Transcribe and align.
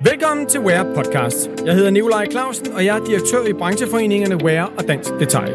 Velkommen 0.00 0.46
til 0.46 0.60
Wear 0.60 0.94
Podcast. 0.94 1.50
Jeg 1.66 1.74
hedder 1.74 1.90
Nikolaj 1.90 2.26
Clausen, 2.30 2.72
og 2.72 2.84
jeg 2.84 2.98
er 2.98 3.04
direktør 3.04 3.46
i 3.46 3.52
brancheforeningerne 3.52 4.44
Wear 4.44 4.72
og 4.78 4.88
Dansk 4.88 5.10
Detail. 5.20 5.52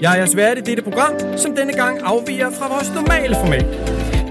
Jeg 0.00 0.12
er 0.12 0.16
jeres 0.16 0.36
vært 0.36 0.58
i 0.58 0.60
dette 0.60 0.82
program, 0.82 1.12
som 1.36 1.56
denne 1.56 1.72
gang 1.72 2.00
afviger 2.02 2.50
fra 2.50 2.68
vores 2.68 2.92
normale 2.94 3.34
format. 3.34 3.66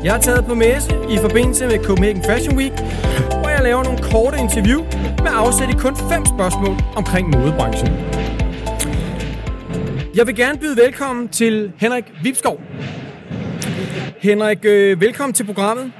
Jeg 0.03 0.13
har 0.13 0.19
taget 0.21 0.45
på 0.45 0.55
messe 0.55 0.89
i 1.09 1.17
forbindelse 1.17 1.65
med 1.65 1.83
Copenhagen 1.83 2.23
Fashion 2.23 2.57
Week, 2.57 2.73
hvor 3.41 3.49
jeg 3.49 3.63
laver 3.63 3.83
nogle 3.83 3.99
korte 4.11 4.37
interview 4.39 4.79
med 5.23 5.31
afsæt 5.33 5.69
i 5.69 5.77
kun 5.77 5.95
fem 6.11 6.25
spørgsmål 6.25 6.75
omkring 6.95 7.29
modebranchen. 7.29 7.89
Jeg 10.15 10.27
vil 10.27 10.35
gerne 10.35 10.59
byde 10.59 10.77
velkommen 10.77 11.27
til 11.27 11.71
Henrik 11.77 12.05
Vipskov. 12.23 12.61
Henrik, 14.19 14.65
øh, 14.65 15.01
velkommen 15.01 15.33
til 15.33 15.43
programmet. 15.45 15.91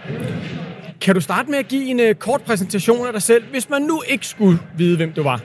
Kan 1.08 1.16
du 1.16 1.22
starte 1.22 1.52
med 1.52 1.60
at 1.60 1.68
give 1.68 1.86
en 1.86 2.00
uh, 2.00 2.16
kort 2.20 2.42
præsentation 2.42 3.08
af 3.08 3.14
dig 3.14 3.22
selv, 3.22 3.44
hvis 3.52 3.70
man 3.70 3.82
nu 3.82 4.02
ikke 4.08 4.28
skulle 4.28 4.60
vide, 4.78 4.98
hvem 4.98 5.12
du 5.12 5.24
var? 5.24 5.42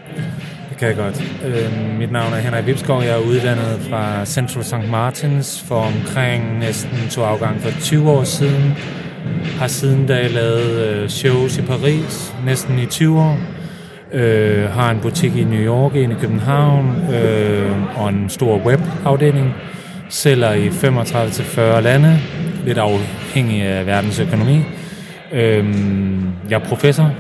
Det 0.69 0.79
kan 0.79 0.89
jeg 0.89 0.97
godt. 0.97 1.23
Øh, 1.45 1.99
mit 1.99 2.13
navn 2.13 2.33
er 2.33 2.37
Henrik 2.37 2.67
Vipskov. 2.67 3.03
Jeg 3.03 3.11
er 3.11 3.19
uddannet 3.19 3.81
fra 3.91 4.25
Central 4.27 4.65
St. 4.65 4.91
Martins 4.91 5.65
for 5.69 5.81
omkring 5.81 6.59
næsten 6.59 7.09
to 7.11 7.23
afgange 7.23 7.61
for 7.61 7.81
20 7.81 8.11
år 8.11 8.25
siden. 8.25 8.73
Har 9.59 9.67
siden 9.67 10.07
da 10.07 10.29
lavet 10.29 10.87
øh, 10.87 11.09
shows 11.09 11.59
i 11.59 11.63
Paris, 11.63 12.35
næsten 12.45 12.79
i 12.79 12.87
20 12.87 13.21
år. 13.21 13.39
Øh, 14.13 14.71
har 14.71 14.91
en 14.91 15.01
butik 15.01 15.37
i 15.37 15.45
New 15.45 15.61
York, 15.61 15.97
en 15.97 16.11
i 16.11 16.15
København 16.21 17.13
øh, 17.15 18.01
og 18.01 18.09
en 18.09 18.29
stor 18.29 18.59
webafdeling. 18.67 19.55
Sælger 20.09 20.53
i 20.53 20.69
35-40 20.69 21.81
lande, 21.81 22.21
lidt 22.65 22.79
afhængig 22.79 23.63
af 23.63 23.87
verdens 23.87 24.21
økonomi. 24.21 24.61
Øhm, 25.33 26.27
jeg 26.51 26.57
er 26.57 26.65
professor 26.65 27.11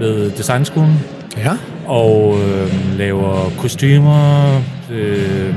ved 0.00 0.30
Designskolen. 0.30 1.00
Ja. 1.36 1.52
Og 1.86 2.38
øh, 2.38 2.98
laver 2.98 3.52
kostymer, 3.58 4.60
øh, 4.92 5.54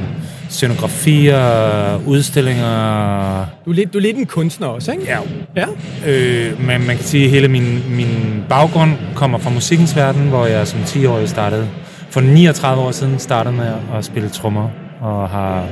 scenografier, 0.50 2.08
udstillinger. 2.08 3.46
Du 3.66 3.70
er 3.72 3.76
lidt, 3.76 3.94
du 3.94 3.98
er 3.98 4.02
lidt 4.02 4.18
en 4.18 4.26
kunstner 4.26 4.68
også, 4.68 4.92
ikke? 4.92 5.04
Ja. 5.04 5.18
Ja. 5.56 5.66
Øh, 6.08 6.66
men 6.66 6.88
man 6.88 6.96
kan 6.96 7.06
sige, 7.06 7.26
at 7.26 7.30
hele 7.32 7.48
min, 7.48 7.84
min 7.90 8.44
baggrund 8.50 8.92
kommer 9.16 9.38
fra 9.38 9.50
musikkens 9.50 9.96
verden, 9.96 10.28
hvor 10.28 10.46
jeg 10.46 10.68
som 10.68 10.80
10-årig 10.80 11.30
startede. 11.30 11.68
For 12.10 12.22
39 12.22 12.84
år 12.84 12.92
siden 12.92 13.20
startede 13.20 13.56
med 13.56 13.72
at 13.98 14.06
spille 14.06 14.30
trommer, 14.30 14.70
og 15.02 15.30
har 15.30 15.64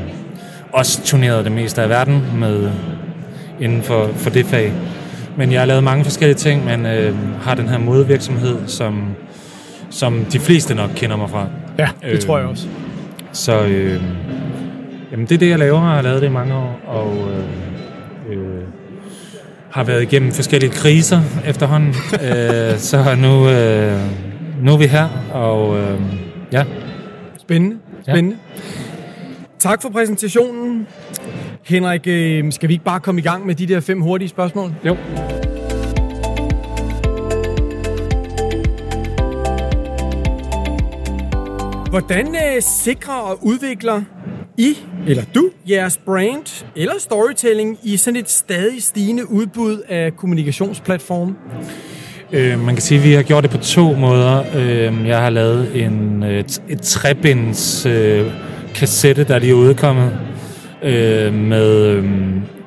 også 0.73 1.03
turneret 1.05 1.45
det 1.45 1.51
meste 1.51 1.81
af 1.81 1.89
verden 1.89 2.23
med 2.37 2.71
inden 3.59 3.81
for, 3.83 4.09
for 4.15 4.29
det 4.29 4.45
fag. 4.45 4.71
Men 5.37 5.51
jeg 5.51 5.61
har 5.61 5.65
lavet 5.65 5.83
mange 5.83 6.03
forskellige 6.03 6.37
ting, 6.37 6.65
men 6.65 6.85
øh, 6.85 7.15
har 7.41 7.55
den 7.55 7.69
her 7.69 7.77
modevirksomhed, 7.77 8.57
som, 8.67 9.15
som 9.89 10.25
de 10.25 10.39
fleste 10.39 10.75
nok 10.75 10.89
kender 10.95 11.15
mig 11.15 11.29
fra. 11.29 11.47
Ja, 11.77 11.89
det 12.01 12.11
øh, 12.11 12.21
tror 12.21 12.37
jeg 12.37 12.47
også. 12.47 12.67
Så 13.31 13.61
øh, 13.61 14.01
jamen 15.11 15.25
det 15.25 15.35
er 15.35 15.39
det, 15.39 15.49
jeg 15.49 15.59
laver. 15.59 15.79
Jeg 15.87 15.95
har 15.95 16.01
lavet 16.01 16.21
det 16.21 16.27
i 16.27 16.31
mange 16.31 16.55
år, 16.55 16.79
og 16.87 17.17
øh, 17.17 18.37
øh, 18.37 18.63
har 19.69 19.83
været 19.83 20.01
igennem 20.01 20.31
forskellige 20.31 20.71
kriser 20.71 21.21
efterhånden. 21.45 21.89
øh, 22.27 22.77
så 22.77 23.15
nu, 23.17 23.49
øh, 23.49 23.99
nu 24.61 24.73
er 24.73 24.77
vi 24.77 24.85
her, 24.85 25.09
og 25.33 25.77
øh, 25.77 25.99
ja. 26.51 26.63
Spændende, 27.37 27.77
spændende. 28.01 28.37
Ja. 28.55 28.61
Tak 29.59 29.81
for 29.81 29.89
præsentationen. 29.89 30.87
Henrik, 31.65 32.01
øh, 32.07 32.51
skal 32.51 32.69
vi 32.69 32.73
ikke 32.73 32.85
bare 32.85 32.99
komme 32.99 33.21
i 33.21 33.23
gang 33.23 33.45
med 33.45 33.55
de 33.55 33.67
der 33.67 33.79
fem 33.79 34.01
hurtige 34.01 34.29
spørgsmål? 34.29 34.73
Jo. 34.85 34.97
Hvordan 41.89 42.35
øh, 42.35 42.61
sikrer 42.61 43.13
og 43.13 43.39
udvikler 43.41 44.01
I, 44.57 44.77
eller 45.07 45.23
du, 45.35 45.49
jeres 45.69 45.97
brand 45.97 46.65
eller 46.75 46.93
storytelling 46.99 47.79
i 47.83 47.97
sådan 47.97 48.19
et 48.19 48.29
stadig 48.29 48.83
stigende 48.83 49.31
udbud 49.31 49.81
af 49.89 50.15
kommunikationsplatforme? 50.15 51.35
Øh, 52.31 52.59
man 52.59 52.75
kan 52.75 52.81
sige, 52.81 52.99
at 52.99 53.05
vi 53.05 53.13
har 53.13 53.23
gjort 53.23 53.43
det 53.43 53.51
på 53.51 53.57
to 53.57 53.93
måder. 53.93 54.43
Øh, 54.55 55.07
jeg 55.07 55.21
har 55.21 55.29
lavet 55.29 55.85
en, 55.85 56.23
et, 56.23 56.61
et 56.69 56.81
trebinds 56.81 57.85
øh, 57.85 58.31
kassette, 58.75 59.23
der 59.23 59.39
lige 59.39 59.51
er 59.51 59.55
udkommet, 59.55 60.19
øh, 60.83 61.33
med 61.33 61.85
øh, 61.85 62.05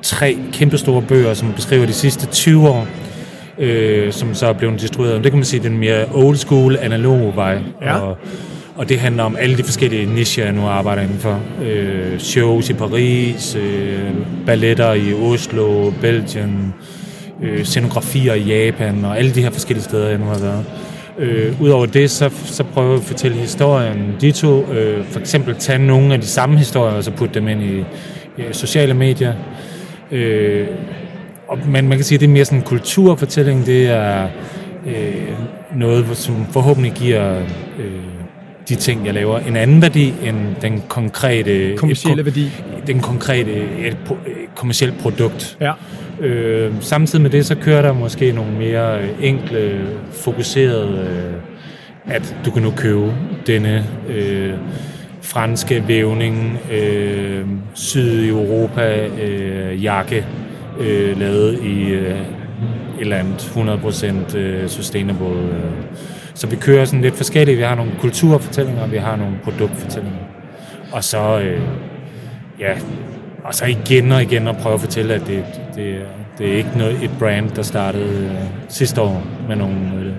tre 0.01 0.37
kæmpestore 0.53 1.01
bøger, 1.01 1.33
som 1.33 1.53
beskriver 1.53 1.85
de 1.85 1.93
sidste 1.93 2.27
20 2.27 2.69
år, 2.69 2.87
øh, 3.59 4.13
som 4.13 4.33
så 4.33 4.47
er 4.47 4.53
blevet 4.53 4.81
distribueret. 4.81 5.23
Det 5.23 5.31
kan 5.31 5.37
man 5.37 5.45
sige, 5.45 5.63
den 5.63 5.77
mere 5.77 6.05
old 6.13 6.35
school, 6.35 6.77
analog 6.81 7.35
vej. 7.35 7.59
Ja. 7.81 7.99
Og, 7.99 8.17
og 8.75 8.89
det 8.89 8.99
handler 8.99 9.23
om 9.23 9.35
alle 9.39 9.57
de 9.57 9.63
forskellige 9.63 10.05
nicher, 10.05 10.43
jeg 10.43 10.53
nu 10.53 10.61
arbejder 10.61 11.01
indenfor. 11.01 11.39
Øh, 11.63 12.19
shows 12.19 12.69
i 12.69 12.73
Paris, 12.73 13.55
øh, 13.55 14.11
balletter 14.45 14.93
i 14.93 15.13
Oslo, 15.13 15.91
Belgien, 16.01 16.73
øh, 17.43 17.63
scenografier 17.63 18.33
i 18.33 18.41
Japan 18.41 19.05
og 19.05 19.17
alle 19.17 19.35
de 19.35 19.41
her 19.41 19.49
forskellige 19.49 19.83
steder, 19.83 20.09
jeg 20.09 20.17
nu 20.17 20.25
har 20.25 20.39
været. 20.39 20.65
Øh, 21.19 21.61
Udover 21.61 21.85
det, 21.85 22.11
så, 22.11 22.29
så 22.45 22.63
prøver 22.63 22.89
jeg 22.89 22.97
at 22.97 23.03
fortælle 23.03 23.37
historien. 23.37 24.15
De 24.21 24.31
to, 24.31 24.71
øh, 24.73 25.05
for 25.05 25.19
eksempel 25.19 25.55
tage 25.55 25.79
nogle 25.79 26.13
af 26.13 26.21
de 26.21 26.27
samme 26.27 26.57
historier, 26.57 26.95
og 26.95 27.03
så 27.03 27.11
putte 27.11 27.33
dem 27.33 27.47
ind 27.47 27.63
i, 27.63 27.79
i 28.37 28.43
sociale 28.51 28.93
medier. 28.93 29.33
Øh, 30.11 30.67
og, 31.47 31.59
men 31.67 31.87
man 31.87 31.97
kan 31.97 32.05
sige, 32.05 32.15
at 32.15 32.21
det 32.21 32.27
er 32.27 32.31
mere 32.31 32.45
sådan 32.45 32.59
en 32.59 32.65
kulturfortælling. 32.65 33.65
Det 33.65 33.87
er 33.87 34.27
øh, 34.87 35.13
noget, 35.75 36.17
som 36.17 36.45
forhåbentlig 36.51 36.91
giver... 36.91 37.39
Øh, 37.79 37.91
de 38.69 38.75
ting, 38.75 39.05
jeg 39.05 39.13
laver, 39.13 39.39
en 39.39 39.55
anden 39.55 39.81
værdi 39.81 40.13
end 40.23 40.37
den 40.61 40.83
konkrete... 40.87 41.75
Kommercielle 41.75 42.25
værdi. 42.25 42.51
Den 42.87 42.99
konkrete 42.99 43.51
et, 43.51 43.87
et 43.87 43.97
kommersielt 44.55 44.99
produkt. 44.99 45.57
Ja. 45.61 45.71
Øh, 46.19 46.73
samtidig 46.79 47.21
med 47.21 47.29
det, 47.29 47.45
så 47.45 47.55
kører 47.55 47.81
der 47.81 47.93
måske 47.93 48.31
nogle 48.31 48.51
mere 48.51 49.01
øh, 49.01 49.09
enkle, 49.21 49.87
fokuserede, 50.11 51.09
øh, 51.09 52.13
at 52.13 52.35
du 52.45 52.51
kan 52.51 52.61
nu 52.61 52.71
købe 52.71 53.13
denne 53.47 53.85
øh, 54.09 54.53
franske 55.21 55.83
vævning, 55.87 56.59
øh, 56.71 57.45
syd 57.73 58.23
i 58.23 58.29
Europa 58.29 59.07
øh, 59.07 59.83
jakke, 59.83 60.25
øh, 60.79 61.19
lavet 61.19 61.59
i 61.63 61.83
øh, 61.83 62.11
et 62.11 63.01
eller 63.01 63.17
andet 63.17 63.51
100% 64.33 64.37
øh, 64.37 64.69
sustainable. 64.69 65.27
Øh. 65.27 65.71
Så 66.33 66.47
vi 66.47 66.55
kører 66.55 66.85
sådan 66.85 67.01
lidt 67.01 67.15
forskelligt. 67.15 67.57
Vi 67.57 67.63
har 67.63 67.75
nogle 67.75 67.91
kulturfortællinger, 67.99 68.87
vi 68.87 68.97
har 68.97 69.15
nogle 69.15 69.37
produktfortællinger. 69.43 70.19
Og 70.91 71.03
så, 71.03 71.39
øh, 71.39 71.61
ja, 72.59 72.73
og 73.43 73.53
så 73.53 73.65
igen 73.65 74.11
og 74.11 74.21
igen 74.21 74.47
at 74.47 74.57
prøve 74.57 74.73
at 74.73 74.81
fortælle, 74.81 75.13
at 75.13 75.27
det, 75.27 75.45
det, 75.75 76.05
det 76.37 76.51
er 76.51 76.57
ikke 76.57 76.77
noget, 76.77 77.03
et 77.03 77.11
brand, 77.19 77.49
der 77.49 77.61
startede 77.61 78.25
øh, 78.25 78.41
sidste 78.69 79.01
år 79.01 79.23
med 79.47 79.55
nogle... 79.55 79.75
Øh, 79.75 80.13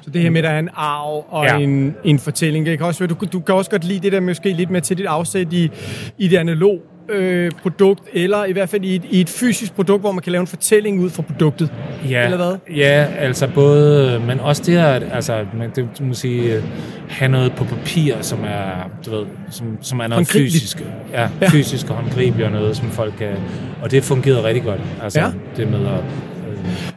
så 0.00 0.10
det 0.10 0.22
her 0.22 0.30
med, 0.30 0.38
at 0.38 0.44
der 0.44 0.50
er 0.50 0.58
en 0.58 0.68
arv 0.74 1.24
og 1.28 1.44
ja. 1.44 1.56
en, 1.56 1.96
en 2.04 2.18
fortælling, 2.18 2.66
det 2.66 2.78
kan 2.78 2.86
også 2.86 3.06
du, 3.06 3.14
du 3.32 3.40
kan 3.40 3.54
også 3.54 3.70
godt 3.70 3.84
lide 3.84 4.00
det 4.00 4.12
der 4.12 4.20
måske 4.20 4.52
lidt 4.52 4.70
med 4.70 4.80
til 4.80 4.98
dit 4.98 5.06
afsæt 5.06 5.52
i, 5.52 5.70
i 6.18 6.28
det 6.28 6.36
analog 6.36 6.80
øh, 7.08 7.50
produkt, 7.62 8.02
eller 8.12 8.44
i 8.44 8.52
hvert 8.52 8.68
fald 8.68 8.84
i 8.84 8.94
et, 8.94 9.02
i 9.10 9.20
et 9.20 9.28
fysisk 9.28 9.74
produkt, 9.74 10.02
hvor 10.02 10.12
man 10.12 10.22
kan 10.22 10.32
lave 10.32 10.40
en 10.40 10.46
fortælling 10.46 11.00
ud 11.00 11.10
fra 11.10 11.22
produktet? 11.22 11.72
Ja, 12.08 12.24
eller 12.24 12.36
hvad? 12.36 12.76
ja 12.76 13.06
altså 13.18 13.48
både, 13.54 14.22
men 14.26 14.40
også 14.40 14.62
det 14.66 14.74
her, 14.74 14.86
altså, 15.12 15.44
man, 15.54 15.70
det, 15.76 16.00
må 16.00 16.14
sige, 16.14 16.54
øh, 16.54 16.62
have 17.08 17.28
noget 17.28 17.52
på 17.52 17.64
papir, 17.64 18.14
som 18.20 18.38
er, 18.44 18.90
du 19.06 19.10
ved, 19.10 19.26
som, 19.50 19.78
som 19.80 20.00
er 20.00 20.06
noget 20.06 20.28
fysisk, 20.28 20.84
ja, 21.12 21.28
ja. 21.40 21.48
fysisk 21.48 21.90
og 21.90 21.96
håndgribeligt 21.96 22.46
og 22.46 22.52
noget, 22.52 22.76
som 22.76 22.90
folk 22.90 23.14
kan, 23.18 23.36
og 23.82 23.90
det 23.90 24.04
fungerede 24.04 24.44
rigtig 24.44 24.62
godt, 24.62 24.80
altså 25.02 25.20
ja. 25.20 25.30
det 25.56 25.70
med 25.70 25.86
at 25.86 26.04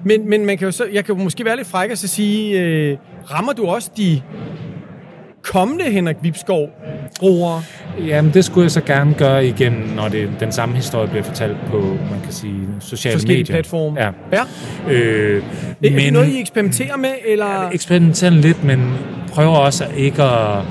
men, 0.04 0.30
men 0.30 0.46
man 0.46 0.58
kan 0.58 0.66
jo 0.66 0.72
så, 0.72 0.86
jeg 0.94 1.06
kan 1.06 1.16
jo 1.16 1.24
måske 1.24 1.46
være 1.46 1.56
lidt 1.56 1.68
fræk 1.68 1.92
og 1.92 1.98
så 1.98 2.08
sige, 2.08 2.62
øh, 2.62 2.98
rammer 3.32 3.54
du 3.54 3.66
også 3.66 3.92
de 3.98 4.22
kommende 5.44 5.84
Henrik 5.86 6.16
Vipskov 6.22 6.70
brugere? 7.20 7.64
Jamen, 8.00 8.34
det 8.34 8.46
skulle 8.46 8.64
jeg 8.64 8.72
så 8.72 8.82
gerne 8.82 9.14
gøre 9.14 9.46
igen, 9.46 9.72
når 9.96 10.08
det, 10.08 10.30
den 10.40 10.52
samme 10.52 10.76
historie 10.76 11.08
bliver 11.08 11.24
fortalt 11.24 11.58
på, 11.68 11.78
man 12.12 12.22
kan 12.24 12.32
sige, 12.32 12.68
sociale 12.80 13.14
Forskellige 13.14 13.40
medier. 13.40 13.56
platforme. 13.56 14.02
Ja. 14.02 14.10
ja. 14.32 14.42
Øh, 14.94 15.44
er 15.44 15.44
men, 15.82 15.96
det 15.96 16.14
noget, 16.14 16.28
I 16.28 16.40
eksperimenterer 16.40 16.98
med? 16.98 17.12
Eller? 17.26 17.64
Ja, 17.64 17.70
eksperimenterer 17.70 18.32
lidt, 18.32 18.64
men 18.64 18.94
prøver 19.32 19.56
også 19.56 19.86
ikke 19.98 20.24
at... 20.24 20.64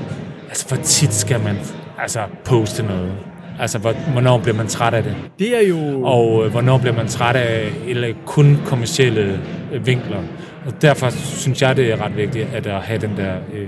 Altså, 0.49 0.67
hvor 0.67 0.77
tit 0.77 1.13
skal 1.13 1.39
man 1.39 1.57
altså, 1.99 2.19
poste 2.45 2.83
noget? 2.83 3.11
Altså, 3.59 3.79
hvornår 4.13 4.37
bliver 4.37 4.57
man 4.57 4.67
træt 4.67 4.93
af 4.93 5.03
det? 5.03 5.15
Det 5.39 5.63
er 5.63 5.67
jo... 5.67 6.03
Og 6.03 6.45
øh, 6.45 6.51
hvornår 6.51 6.77
bliver 6.77 6.95
man 6.95 7.07
træt 7.07 7.35
af 7.35 7.71
eller 7.87 8.07
kun 8.25 8.57
kommersielle 8.65 9.39
øh, 9.73 9.87
vinkler? 9.87 10.17
Og 10.65 10.81
derfor 10.81 11.09
synes 11.09 11.61
jeg, 11.61 11.77
det 11.77 11.91
er 11.91 12.05
ret 12.05 12.17
vigtigt 12.17 12.47
at 12.53 12.81
have 12.81 13.01
den 13.01 13.17
der 13.17 13.33
øh, 13.53 13.67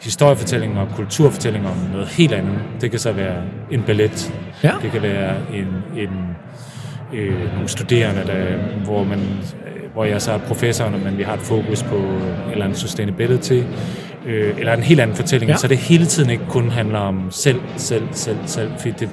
historiefortælling 0.00 0.78
og 0.78 0.88
kulturfortælling 0.96 1.66
om 1.66 1.76
noget 1.92 2.08
helt 2.08 2.32
andet. 2.32 2.58
Det 2.80 2.90
kan 2.90 3.00
så 3.00 3.12
være 3.12 3.42
en 3.70 3.82
ballet. 3.82 4.32
Ja. 4.62 4.72
Det 4.82 4.92
kan 4.92 5.02
være 5.02 5.34
en, 5.54 5.66
en, 5.96 6.08
øh, 7.12 7.52
nogle 7.52 7.68
studerende, 7.68 8.22
der, 8.26 8.56
hvor 8.84 9.04
man 9.04 9.20
hvor 9.92 10.04
jeg 10.04 10.22
så 10.22 10.32
er 10.32 10.38
professor, 10.38 10.88
men 11.04 11.18
vi 11.18 11.22
har 11.22 11.34
et 11.34 11.40
fokus 11.40 11.82
på 11.82 11.96
eller 12.52 12.64
andet 12.64 12.78
sustainability, 12.78 13.60
øh, 14.26 14.54
eller 14.58 14.72
en 14.74 14.82
helt 14.82 15.00
anden 15.00 15.16
fortælling, 15.16 15.48
Ja. 15.48 15.52
ja. 15.52 15.58
så 15.58 15.68
det 15.68 15.76
hele 15.78 16.06
tiden 16.06 16.30
ikke 16.30 16.44
kun 16.48 16.70
handler 16.70 16.98
om 16.98 17.26
selv, 17.30 17.60
selv, 17.76 18.02
selv, 18.12 18.36
selv, 18.46 18.70
fordi 18.78 18.90
det, 19.00 19.08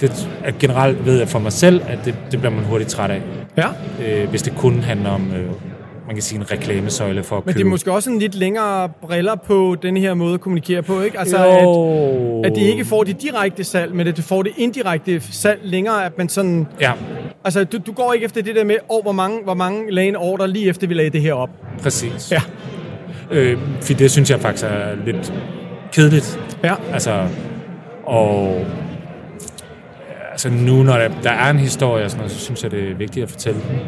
det 0.00 0.28
at 0.44 0.58
generelt 0.58 1.06
ved 1.06 1.18
jeg 1.18 1.28
for 1.28 1.38
mig 1.38 1.52
selv, 1.52 1.80
at 1.88 1.98
det, 2.04 2.14
det 2.30 2.40
bliver 2.40 2.54
man 2.54 2.64
hurtigt 2.64 2.90
træt 2.90 3.10
af, 3.10 3.22
Ja, 3.56 3.66
øh, 4.06 4.28
hvis 4.28 4.42
det 4.42 4.56
kun 4.56 4.80
handler 4.80 5.10
om, 5.10 5.32
øh, 5.32 5.50
man 6.06 6.14
kan 6.16 6.22
sige 6.22 6.38
en 6.38 6.50
reklamesøjle 6.50 7.22
for 7.22 7.36
at 7.36 7.46
men 7.46 7.52
købe. 7.52 7.58
det 7.58 7.66
er 7.66 7.70
måske 7.70 7.92
også 7.92 8.10
en 8.10 8.18
lidt 8.18 8.34
længere 8.34 8.88
briller 8.88 9.34
på 9.34 9.76
den 9.82 9.96
her 9.96 10.14
måde 10.14 10.34
at 10.34 10.40
kommunikere 10.40 10.82
på, 10.82 11.00
ikke? 11.00 11.18
Altså, 11.18 11.36
at, 11.46 11.62
jo. 11.62 12.42
at 12.42 12.52
de 12.56 12.60
ikke 12.60 12.84
får 12.84 13.04
det 13.04 13.22
direkte 13.22 13.64
salg, 13.64 13.94
men 13.94 14.06
at 14.06 14.16
de 14.16 14.22
får 14.22 14.42
det 14.42 14.52
indirekte 14.56 15.20
salg 15.32 15.60
længere, 15.62 16.04
at 16.04 16.18
man 16.18 16.28
sådan... 16.28 16.66
Ja, 16.80 16.92
Altså, 17.44 17.64
du, 17.64 17.78
du 17.86 17.92
går 17.92 18.12
ikke 18.12 18.24
efter 18.24 18.42
det 18.42 18.54
der 18.54 18.64
med, 18.64 18.76
oh, 18.88 19.02
hvor 19.02 19.12
mange, 19.12 19.42
hvor 19.44 19.54
mange 19.54 19.90
lagde 19.92 20.08
en 20.08 20.16
ordre 20.16 20.48
lige 20.48 20.68
efter, 20.68 20.86
vi 20.86 20.94
lagde 20.94 21.10
det 21.10 21.22
her 21.22 21.32
op. 21.34 21.50
præcis. 21.82 22.32
Ja. 22.32 22.42
Øh, 23.30 23.58
for 23.82 23.92
det 23.94 24.10
synes 24.10 24.30
jeg 24.30 24.40
faktisk 24.40 24.64
er 24.64 25.04
lidt 25.06 25.32
kedeligt. 25.92 26.40
Ja, 26.64 26.74
Altså, 26.92 27.28
og 28.04 28.64
altså 30.30 30.50
nu, 30.50 30.82
når 30.82 30.92
der, 30.92 31.08
der 31.22 31.30
er 31.30 31.50
en 31.50 31.58
historie 31.58 32.04
og 32.04 32.10
sådan 32.10 32.20
noget, 32.20 32.32
så 32.32 32.40
synes 32.40 32.62
jeg, 32.62 32.70
det 32.70 32.90
er 32.90 32.94
vigtigt 32.94 33.22
at 33.24 33.30
fortælle 33.30 33.60
den. 33.60 33.78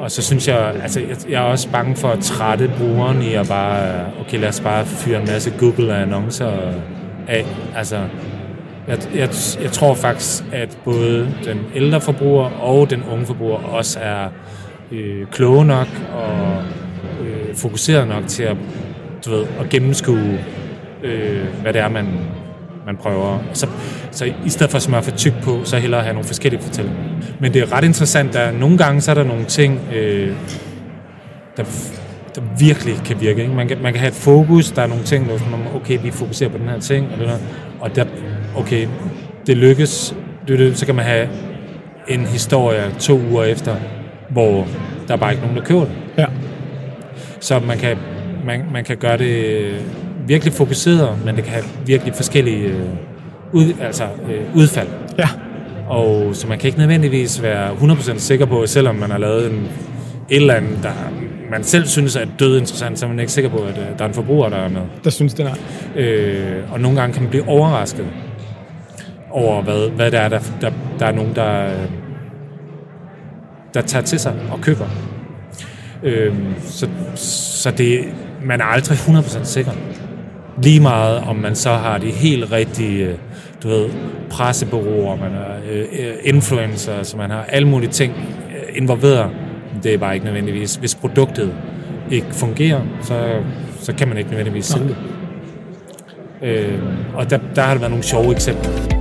Og 0.00 0.10
så 0.10 0.22
synes 0.22 0.48
jeg, 0.48 0.74
altså 0.82 1.00
jeg, 1.00 1.16
jeg 1.30 1.42
er 1.42 1.46
også 1.46 1.70
bange 1.70 1.96
for 1.96 2.08
at 2.08 2.18
trætte 2.18 2.70
brugeren 2.78 3.22
i 3.22 3.34
at 3.34 3.48
bare, 3.48 4.06
okay, 4.20 4.40
lad 4.40 4.48
os 4.48 4.60
bare 4.60 4.86
fyre 4.86 5.20
en 5.20 5.26
masse 5.26 5.52
Google-annoncer 5.58 6.50
af. 7.28 7.46
Altså, 7.76 7.96
jeg, 8.88 8.98
jeg, 9.14 9.28
jeg 9.62 9.72
tror 9.72 9.94
faktisk, 9.94 10.44
at 10.52 10.78
både 10.84 11.34
den 11.44 11.58
ældre 11.74 12.00
forbruger 12.00 12.44
og 12.44 12.90
den 12.90 13.02
unge 13.12 13.26
forbruger 13.26 13.58
også 13.58 13.98
er 14.02 14.28
øh, 14.92 15.26
kloge 15.26 15.64
nok 15.64 15.88
og 16.14 16.62
øh, 17.22 17.56
fokuseret 17.56 18.08
nok 18.08 18.26
til 18.26 18.42
at, 18.42 18.56
du 19.26 19.30
ved, 19.30 19.46
at 19.60 19.68
gennemskue, 19.68 20.38
øh, 21.02 21.46
hvad 21.62 21.72
det 21.72 21.80
er, 21.80 21.88
man, 21.88 22.08
man 22.90 22.96
prøver. 22.96 23.38
Så, 23.52 23.66
så 24.10 24.24
i 24.24 24.48
stedet 24.48 24.70
for 24.70 24.76
at 24.76 24.82
smøre 24.82 25.02
for 25.02 25.10
tyk 25.10 25.32
på, 25.42 25.64
så 25.64 25.78
hellere 25.78 26.02
have 26.02 26.14
nogle 26.14 26.26
forskellige 26.26 26.62
fortællinger. 26.62 27.00
Men 27.40 27.54
det 27.54 27.62
er 27.62 27.72
ret 27.72 27.84
interessant, 27.84 28.32
der 28.32 28.50
nogle 28.50 28.78
gange 28.78 29.00
så 29.00 29.10
er 29.10 29.14
der 29.14 29.24
nogle 29.24 29.44
ting, 29.44 29.80
øh, 29.94 30.36
der, 31.56 31.64
der 32.34 32.40
virkelig 32.58 32.94
kan 33.04 33.20
virke. 33.20 33.42
Ikke? 33.42 33.54
Man, 33.54 33.68
kan, 33.68 33.78
man 33.82 33.92
kan 33.92 34.00
have 34.00 34.08
et 34.08 34.14
fokus, 34.14 34.70
der 34.70 34.82
er 34.82 34.86
nogle 34.86 35.04
ting, 35.04 35.24
hvor 35.24 35.56
man, 35.56 35.60
okay, 35.74 35.98
vi 36.02 36.10
fokuserer 36.10 36.50
på 36.50 36.58
den 36.58 36.68
her 36.68 36.80
ting, 36.80 37.08
og, 37.12 37.18
det 37.18 37.28
der, 37.28 37.38
og 37.80 37.96
der, 37.96 38.04
okay, 38.56 38.88
det 39.46 39.56
lykkes, 39.56 40.16
det, 40.48 40.58
det, 40.58 40.78
så 40.78 40.86
kan 40.86 40.94
man 40.94 41.04
have 41.04 41.28
en 42.08 42.20
historie 42.20 42.94
to 42.98 43.20
uger 43.30 43.44
efter, 43.44 43.76
hvor 44.28 44.66
der 45.08 45.14
er 45.14 45.18
bare 45.18 45.30
ikke 45.30 45.42
nogen, 45.42 45.56
der 45.56 45.64
køber 45.64 45.84
den. 45.84 45.94
ja. 46.18 46.26
Så 47.40 47.58
man 47.58 47.78
kan, 47.78 47.96
man, 48.44 48.64
man 48.72 48.84
kan 48.84 48.96
gøre 48.96 49.18
det 49.18 49.74
virkelig 50.26 50.52
fokuseret, 50.52 51.18
men 51.24 51.36
det 51.36 51.44
kan 51.44 51.52
have 51.52 51.64
virkelig 51.86 52.14
forskellige 52.14 52.66
øh, 52.66 52.86
ud, 53.52 53.72
altså, 53.80 54.04
øh, 54.04 54.56
udfald. 54.56 54.88
Ja, 55.18 55.28
Og 55.88 56.36
så 56.36 56.48
man 56.48 56.58
kan 56.58 56.66
ikke 56.66 56.78
nødvendigvis 56.78 57.42
være 57.42 57.70
100% 57.70 58.18
sikker 58.18 58.46
på, 58.46 58.66
selvom 58.66 58.94
man 58.94 59.10
har 59.10 59.18
lavet 59.18 59.50
en, 59.50 59.68
et 60.30 60.36
eller 60.36 60.54
andet, 60.54 60.78
der 60.82 60.92
man 61.50 61.64
selv 61.64 61.86
synes 61.86 62.16
er 62.16 62.26
død 62.38 62.58
interessant, 62.58 62.98
så 62.98 63.06
er 63.06 63.08
man 63.08 63.18
ikke 63.18 63.32
sikker 63.32 63.50
på, 63.50 63.56
at 63.56 63.78
øh, 63.78 63.98
der 63.98 64.04
er 64.04 64.08
en 64.08 64.14
forbruger, 64.14 64.48
der 64.48 64.56
er 64.56 64.68
med. 64.68 64.80
der 65.04 65.10
synes 65.10 65.34
det 65.34 65.46
er. 65.46 65.54
Øh, 65.96 66.72
og 66.72 66.80
nogle 66.80 67.00
gange 67.00 67.12
kan 67.12 67.22
man 67.22 67.30
blive 67.30 67.48
overrasket 67.48 68.06
over, 69.30 69.62
hvad, 69.62 69.90
hvad 69.90 70.10
det 70.10 70.20
er, 70.20 70.28
der, 70.28 70.40
der, 70.60 70.70
der 70.98 71.06
er 71.06 71.12
nogen, 71.12 71.34
der, 71.34 71.66
øh, 71.66 71.90
der 73.74 73.80
tager 73.80 74.02
til 74.02 74.18
sig 74.18 74.34
og 74.52 74.60
køber. 74.60 74.86
Øh, 76.02 76.34
så, 76.62 76.88
så 77.14 77.70
det, 77.70 78.04
man 78.44 78.60
er 78.60 78.64
aldrig 78.64 78.96
100% 78.96 79.44
sikker. 79.44 79.72
Lige 80.62 80.80
meget, 80.80 81.18
om 81.18 81.36
man 81.36 81.54
så 81.56 81.70
har 81.70 81.98
de 81.98 82.10
helt 82.10 82.52
rigtige, 82.52 83.06
øh, 83.06 83.14
du 83.62 83.68
ved, 83.68 83.90
pressebureauer, 84.30 85.16
man 85.16 85.30
har 85.32 85.56
øh, 85.70 85.80
øh, 85.80 86.14
influencer, 86.24 87.02
så 87.02 87.16
man 87.16 87.30
har 87.30 87.44
alle 87.48 87.68
mulige 87.68 87.90
ting 87.90 88.12
øh, 88.50 88.76
involveret. 88.82 89.30
Det 89.82 89.94
er 89.94 89.98
bare 89.98 90.14
ikke 90.14 90.26
nødvendigvis. 90.26 90.74
Hvis 90.74 90.94
produktet 90.94 91.54
ikke 92.10 92.26
fungerer, 92.32 92.80
så, 93.02 93.40
så 93.80 93.94
kan 93.94 94.08
man 94.08 94.18
ikke 94.18 94.30
nødvendigvis 94.30 94.64
sælge 94.66 94.88
det. 94.88 94.96
Øh, 96.42 96.78
og 97.14 97.30
der, 97.30 97.38
der 97.54 97.62
har 97.62 97.72
der 97.72 97.78
været 97.78 97.90
nogle 97.90 98.04
sjove 98.04 98.32
eksempler. 98.32 98.99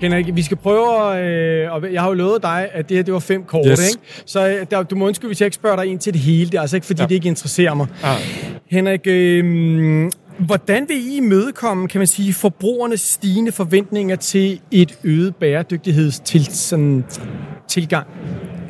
Henrik, 0.00 0.36
vi 0.36 0.42
skal 0.42 0.56
prøve 0.56 1.12
at... 1.16 1.24
Øh, 1.24 1.72
og 1.72 1.92
jeg 1.92 2.00
har 2.00 2.08
jo 2.08 2.14
lovet 2.14 2.42
dig, 2.42 2.68
at 2.72 2.88
det 2.88 2.96
her 2.96 3.04
det 3.04 3.14
var 3.14 3.20
fem 3.20 3.44
kort, 3.44 3.66
Yes. 3.70 3.88
ikke? 3.88 4.00
Så 4.26 4.48
øh, 4.48 4.66
der, 4.70 4.82
du 4.82 4.96
må 4.96 5.06
undskylde, 5.06 5.28
hvis 5.28 5.40
jeg 5.40 5.46
ikke 5.46 5.54
spørger 5.54 5.76
dig 5.76 5.86
ind 5.86 5.98
til 5.98 6.12
det 6.12 6.20
hele. 6.20 6.50
Det 6.50 6.54
er 6.54 6.60
altså 6.60 6.76
ikke, 6.76 6.86
fordi 6.86 7.00
ja. 7.00 7.04
Ja. 7.04 7.08
det 7.08 7.14
ikke 7.14 7.28
interesserer 7.28 7.74
mig. 7.74 7.86
Ah. 8.02 8.16
Henrik, 8.70 9.00
øh, 9.06 10.10
hvordan 10.38 10.86
vil 10.88 10.96
I 10.96 11.16
imødekomme, 11.16 11.88
kan 11.88 11.98
man 11.98 12.06
sige, 12.06 12.32
forbrugernes 12.32 13.00
stigende 13.00 13.52
forventninger 13.52 14.16
til 14.16 14.60
et 14.70 14.98
øget 15.04 15.36
bæredygtigheds 15.36 16.56
sådan, 16.56 17.04
tilgang? 17.68 18.06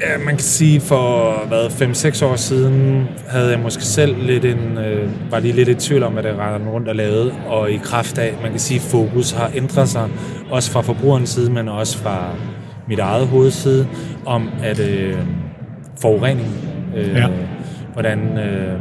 Ja, 0.01 0.19
man 0.19 0.35
kan 0.35 0.39
sige, 0.45 0.81
for 0.81 1.33
hvad, 1.49 1.67
5-6 1.67 2.25
år 2.25 2.37
siden 2.37 3.09
havde 3.29 3.51
jeg 3.51 3.59
måske 3.59 3.83
selv 3.83 4.17
lidt 4.23 4.45
en, 4.45 4.79
øh, 4.79 5.11
var 5.31 5.39
lige 5.39 5.53
lidt 5.55 5.69
i 5.69 5.75
tvivl 5.75 6.03
om, 6.03 6.13
hvad 6.13 6.23
det 6.23 6.39
rendte 6.39 6.71
rundt 6.71 6.89
og 6.89 6.97
lavede, 6.97 7.33
og 7.49 7.71
i 7.71 7.77
kraft 7.77 8.19
af, 8.19 8.35
man 8.43 8.51
kan 8.51 8.61
sige, 8.61 8.81
fokus 8.81 9.31
har 9.31 9.51
ændret 9.55 9.89
sig, 9.89 10.09
også 10.51 10.71
fra 10.71 10.81
forbrugerens 10.81 11.31
side, 11.31 11.51
men 11.53 11.69
også 11.69 11.99
fra 11.99 12.25
mit 12.89 12.99
eget 12.99 13.27
hoveds 13.27 13.55
side, 13.55 13.87
om 14.27 14.51
at 14.63 14.79
øh, 14.81 15.15
forurening, 16.01 16.49
øh, 16.97 17.15
Ja. 17.15 17.27
hvordan, 17.93 18.39
øh, 18.39 18.81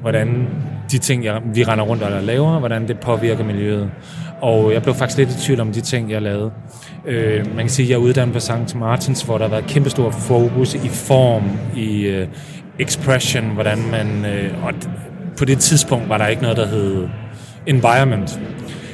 hvordan 0.00 0.48
de 0.90 0.98
ting, 0.98 1.24
jeg, 1.24 1.40
vi 1.54 1.64
render 1.64 1.84
rundt 1.84 2.02
og 2.02 2.22
laver, 2.22 2.58
hvordan 2.58 2.88
det 2.88 2.98
påvirker 3.00 3.44
miljøet. 3.44 3.90
Og 4.40 4.72
jeg 4.72 4.82
blev 4.82 4.94
faktisk 4.94 5.18
lidt 5.18 5.30
i 5.30 5.46
tvivl 5.46 5.60
om 5.60 5.72
de 5.72 5.80
ting, 5.80 6.10
jeg 6.10 6.22
lavede. 6.22 6.50
Øh, 7.06 7.46
man 7.46 7.56
kan 7.56 7.68
sige, 7.68 7.86
at 7.86 7.90
jeg 7.90 7.96
er 7.96 8.00
uddannet 8.00 8.34
på 8.34 8.40
St. 8.40 8.74
Martins, 8.74 9.22
hvor 9.22 9.38
der 9.38 9.44
har 9.44 9.50
været 9.50 9.66
kæmpestor 9.66 10.10
fokus 10.10 10.74
i 10.74 10.88
form, 10.88 11.42
i 11.76 12.02
øh, 12.02 12.28
expression, 12.78 13.44
hvordan 13.44 13.78
man... 13.90 14.24
Øh, 14.24 14.64
og 14.64 14.72
på 15.38 15.44
det 15.44 15.58
tidspunkt 15.58 16.08
var 16.08 16.18
der 16.18 16.26
ikke 16.26 16.42
noget, 16.42 16.56
der 16.56 16.66
hed 16.66 17.08
environment. 17.66 18.40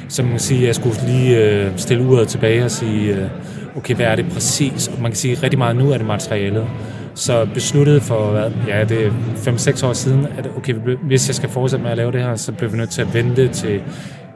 Så 0.09 0.23
man 0.23 0.31
kan 0.31 0.39
sige, 0.39 0.61
at 0.61 0.67
jeg 0.67 0.75
skulle 0.75 0.95
lige 1.07 1.39
øh, 1.39 1.71
stille 1.77 2.03
uret 2.05 2.27
tilbage 2.27 2.65
og 2.65 2.71
sige, 2.71 3.15
øh, 3.15 3.29
okay, 3.77 3.95
hvad 3.95 4.05
er 4.05 4.15
det 4.15 4.25
præcis? 4.33 4.87
Og 4.87 5.01
man 5.01 5.11
kan 5.11 5.15
sige, 5.15 5.31
at 5.31 5.43
rigtig 5.43 5.57
meget 5.57 5.75
nu 5.75 5.91
er 5.91 5.97
det 5.97 6.07
materialet. 6.07 6.67
Så 7.15 7.47
besluttede 7.53 8.01
for, 8.01 8.31
hvad, 8.31 8.51
ja, 8.67 8.83
det 8.83 9.05
er 9.05 9.11
5-6 9.35 9.85
år 9.85 9.93
siden, 9.93 10.27
at 10.37 10.49
okay, 10.57 10.73
hvis 11.03 11.27
jeg 11.27 11.35
skal 11.35 11.49
fortsætte 11.49 11.83
med 11.83 11.91
at 11.91 11.97
lave 11.97 12.11
det 12.11 12.21
her, 12.21 12.35
så 12.35 12.51
bliver 12.51 12.71
vi 12.71 12.77
nødt 12.77 12.89
til 12.89 13.01
at 13.01 13.13
vente 13.13 13.47
til 13.47 13.81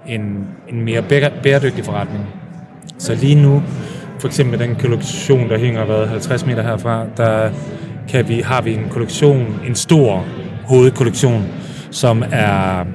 en, 0.10 0.48
en 0.70 0.82
mere 0.82 1.00
bæ- 1.00 1.42
bæredygtig 1.44 1.86
forretning. 1.86 2.26
Så 2.98 3.16
lige 3.16 3.36
nu, 3.36 3.64
for 4.20 4.28
eksempel 4.28 4.60
den 4.60 4.76
kollektion, 4.76 5.50
der 5.50 5.58
hænger 5.58 5.86
hvad, 5.86 6.08
50 6.08 6.46
meter 6.46 6.64
herfra, 6.64 7.06
der 7.18 7.50
kan 8.10 8.28
vi, 8.28 8.42
har 8.46 8.62
vi 8.62 8.74
en 8.74 8.86
kollektion, 8.90 9.60
en 9.68 9.76
stor 9.76 10.26
hovedkollektion, 10.66 11.46
som 11.92 12.24
er 12.32 12.86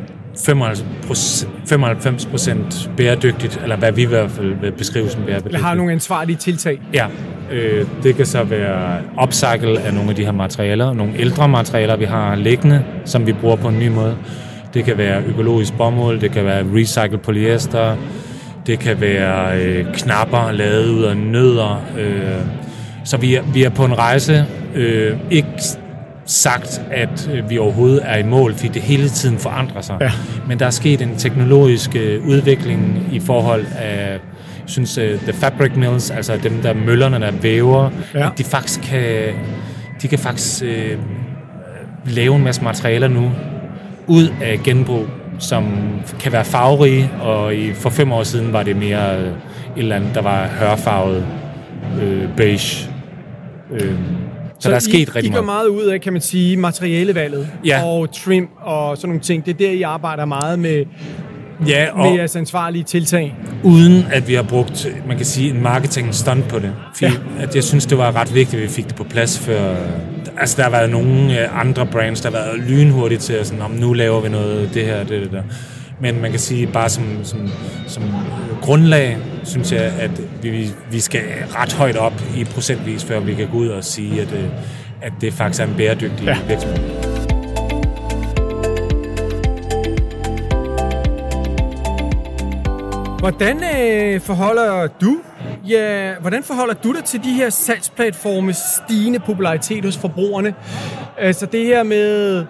95 1.66 2.26
procent 2.26 2.90
bæredygtigt, 2.96 3.60
eller 3.62 3.76
hvad 3.76 3.92
vi 3.92 4.02
i 4.02 4.06
hvert 4.06 4.30
fald 4.30 4.54
vil 4.60 4.72
beskrive 4.72 5.08
som 5.08 5.22
bæredygtigt. 5.22 5.46
Eller 5.54 5.66
har 5.66 5.74
nogle 5.74 5.92
ansvarlige 5.92 6.36
tiltag? 6.36 6.80
Ja, 6.92 7.06
øh, 7.52 7.86
det 8.02 8.16
kan 8.16 8.26
så 8.26 8.42
være 8.44 8.98
upcycle 9.22 9.80
af 9.80 9.94
nogle 9.94 10.10
af 10.10 10.16
de 10.16 10.24
her 10.24 10.32
materialer, 10.32 10.92
nogle 10.92 11.12
ældre 11.18 11.48
materialer, 11.48 11.96
vi 11.96 12.04
har 12.04 12.34
liggende, 12.34 12.84
som 13.04 13.26
vi 13.26 13.32
bruger 13.32 13.56
på 13.56 13.68
en 13.68 13.78
ny 13.78 13.88
måde. 13.88 14.16
Det 14.74 14.84
kan 14.84 14.98
være 14.98 15.22
økologisk 15.26 15.76
bomuld, 15.76 16.20
det 16.20 16.30
kan 16.30 16.44
være 16.44 16.64
recycled 16.74 17.18
polyester, 17.18 17.96
det 18.66 18.78
kan 18.78 19.00
være 19.00 19.58
øh, 19.62 19.86
knapper 19.94 20.52
lavet 20.52 20.88
ud 20.88 21.02
af 21.02 21.16
nødder. 21.16 21.84
Øh, 21.98 22.40
så 23.04 23.16
vi 23.16 23.34
er, 23.34 23.42
vi 23.52 23.62
er 23.62 23.70
på 23.70 23.84
en 23.84 23.98
rejse, 23.98 24.44
øh, 24.74 25.16
ikke 25.30 25.48
sagt, 26.26 26.82
at 26.90 27.30
øh, 27.34 27.50
vi 27.50 27.58
overhovedet 27.58 28.00
er 28.04 28.16
i 28.16 28.22
mål, 28.22 28.54
fordi 28.54 28.68
det 28.68 28.82
hele 28.82 29.08
tiden 29.08 29.38
forandrer 29.38 29.80
sig. 29.80 29.96
Ja. 30.00 30.10
Men 30.48 30.58
der 30.58 30.66
er 30.66 30.70
sket 30.70 31.02
en 31.02 31.16
teknologisk 31.18 31.96
øh, 31.96 32.26
udvikling 32.26 33.08
i 33.12 33.20
forhold 33.20 33.64
af, 33.78 34.10
jeg 34.12 34.70
synes, 34.70 34.98
uh, 34.98 35.04
the 35.04 35.32
fabric 35.32 35.72
mills, 35.76 36.10
altså 36.10 36.36
dem 36.42 36.52
der 36.62 36.72
møllerne, 36.74 37.20
der 37.20 37.30
væver, 37.42 37.90
Ja. 38.14 38.28
de 38.38 38.44
faktisk 38.44 38.80
kan, 38.82 39.04
de 40.02 40.08
kan 40.08 40.18
faktisk 40.18 40.62
øh, 40.64 40.98
lave 42.06 42.36
en 42.36 42.44
masse 42.44 42.64
materialer 42.64 43.08
nu 43.08 43.30
ud 44.06 44.28
af 44.42 44.60
genbrug, 44.64 45.06
som 45.38 45.64
kan 46.20 46.32
være 46.32 46.44
farverige, 46.44 47.10
og 47.22 47.54
i, 47.54 47.72
for 47.72 47.90
fem 47.90 48.12
år 48.12 48.22
siden 48.22 48.52
var 48.52 48.62
det 48.62 48.76
mere 48.76 49.18
øh, 49.20 49.26
et 49.26 49.32
eller 49.76 49.96
andet, 49.96 50.10
der 50.14 50.22
var 50.22 50.46
hørfarvet 50.46 51.26
øh, 52.02 52.22
beige. 52.36 52.90
Øh, 53.72 53.80
så, 53.80 53.88
så 54.58 54.68
der 54.68 54.74
er 54.74 54.78
I, 54.78 54.82
sket 54.82 55.16
rigtig 55.16 55.30
I 55.30 55.34
går 55.34 55.42
meget. 55.42 55.46
meget 55.46 55.66
ud 55.66 55.84
af, 55.90 56.00
kan 56.00 56.12
man 56.12 56.22
sige, 56.22 56.56
materialevalget 56.56 57.48
Ja. 57.64 57.84
og 57.84 58.12
trim 58.12 58.48
og 58.60 58.96
sådan 58.96 59.08
nogle 59.08 59.20
ting. 59.20 59.44
Det 59.46 59.52
er 59.54 59.58
der, 59.58 59.70
I 59.70 59.82
arbejder 59.82 60.24
meget 60.24 60.58
med 60.58 60.84
Ja, 61.66 61.86
og 61.92 61.98
med 62.06 62.14
jeres 62.16 62.36
ansvarlige 62.36 62.82
tiltag. 62.84 63.34
uden 63.62 64.06
at 64.12 64.28
vi 64.28 64.34
har 64.34 64.42
brugt, 64.42 64.88
man 65.08 65.16
kan 65.16 65.26
sige, 65.26 65.50
en 65.50 65.62
marketing 65.62 66.14
stunt 66.14 66.48
på 66.48 66.58
det. 66.58 66.72
Fordi 66.94 67.12
ja. 67.38 67.42
at 67.42 67.54
jeg 67.54 67.64
synes, 67.64 67.86
det 67.86 67.98
var 67.98 68.16
ret 68.16 68.34
vigtigt, 68.34 68.62
at 68.62 68.68
vi 68.68 68.72
fik 68.72 68.86
det 68.86 68.94
på 68.94 69.04
plads 69.04 69.38
før... 69.38 69.74
Altså, 70.38 70.56
der 70.56 70.62
har 70.62 70.70
været 70.70 70.90
nogle 70.90 71.40
øh, 71.40 71.60
andre 71.60 71.86
brands, 71.86 72.20
der 72.20 72.30
har 72.30 72.36
været 72.36 72.58
lynhurtigt 72.58 73.22
til 73.22 73.32
at 73.32 73.46
sådan, 73.46 73.62
om 73.62 73.70
nu 73.70 73.92
laver 73.92 74.20
vi 74.20 74.28
noget, 74.28 74.74
det 74.74 74.84
her, 74.84 74.98
det, 74.98 75.08
det 75.22 75.32
der. 75.32 75.42
Men 76.00 76.22
man 76.22 76.30
kan 76.30 76.40
sige, 76.40 76.66
bare 76.66 76.88
som, 76.88 77.04
som, 77.24 77.48
som 77.86 78.02
grundlag, 78.62 79.18
synes 79.44 79.72
jeg, 79.72 79.92
at 80.00 80.10
vi, 80.42 80.70
vi 80.90 81.00
skal 81.00 81.22
ret 81.56 81.72
højt 81.72 81.96
op 81.96 82.22
i 82.36 82.44
procentvis, 82.44 83.04
før 83.04 83.20
vi 83.20 83.34
kan 83.34 83.48
gå 83.48 83.58
ud 83.58 83.68
og 83.68 83.84
sige, 83.84 84.22
at, 84.22 84.32
øh, 84.32 84.44
at 85.02 85.12
det 85.20 85.32
faktisk 85.32 85.62
er 85.62 85.66
en 85.66 85.74
bæredygtig 85.76 86.26
ja. 86.26 86.36
virksomhed. 86.48 86.78
Hvordan 93.18 93.56
øh, 93.56 94.20
forholder 94.20 94.86
du 94.86 95.16
Ja, 95.68 96.12
hvordan 96.20 96.42
forholder 96.42 96.74
du 96.74 96.92
dig 96.92 97.04
til 97.04 97.24
de 97.24 97.32
her 97.32 97.50
salgsplatformes 97.50 98.56
stigende 98.56 99.18
popularitet 99.18 99.84
hos 99.84 99.96
forbrugerne? 99.96 100.54
Altså 101.18 101.46
det 101.46 101.66
her 101.66 101.82
med 101.82 102.44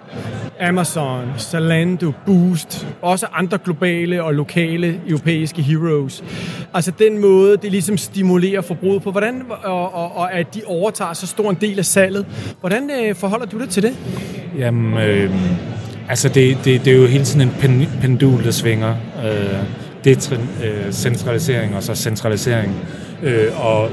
Amazon, 0.61 1.25
Zalando, 1.37 2.11
Boost, 2.25 2.87
også 3.01 3.25
andre 3.33 3.57
globale 3.57 4.23
og 4.23 4.33
lokale 4.33 4.99
europæiske 5.07 5.61
heroes. 5.61 6.23
Altså 6.73 6.91
den 6.99 7.17
måde, 7.17 7.57
det 7.57 7.71
ligesom 7.71 7.97
stimulerer 7.97 8.61
forbruget 8.61 9.03
på, 9.03 9.11
hvordan, 9.11 9.43
og, 9.63 9.93
og, 9.93 10.15
og 10.15 10.33
at 10.33 10.55
de 10.55 10.61
overtager 10.65 11.13
så 11.13 11.27
stor 11.27 11.49
en 11.49 11.57
del 11.61 11.79
af 11.79 11.85
salget. 11.85 12.25
Hvordan 12.59 12.89
øh, 12.89 13.15
forholder 13.15 13.45
du 13.45 13.59
dig 13.59 13.69
til 13.69 13.83
det? 13.83 13.97
Jamen, 14.57 14.97
øh, 14.97 15.31
altså 16.09 16.29
det, 16.29 16.57
det, 16.65 16.85
det 16.85 16.93
er 16.93 16.97
jo 16.97 17.05
hele 17.05 17.23
tiden 17.23 17.49
en 17.49 17.87
pendul, 18.01 18.43
der 18.43 18.51
svinger. 18.51 18.95
Øh, 19.25 19.85
decentralisering 20.05 21.71
øh, 21.71 21.77
og 21.77 21.83
så 21.83 21.95
centralisering. 21.95 22.75
Øh, 23.25 23.65
og 23.65 23.89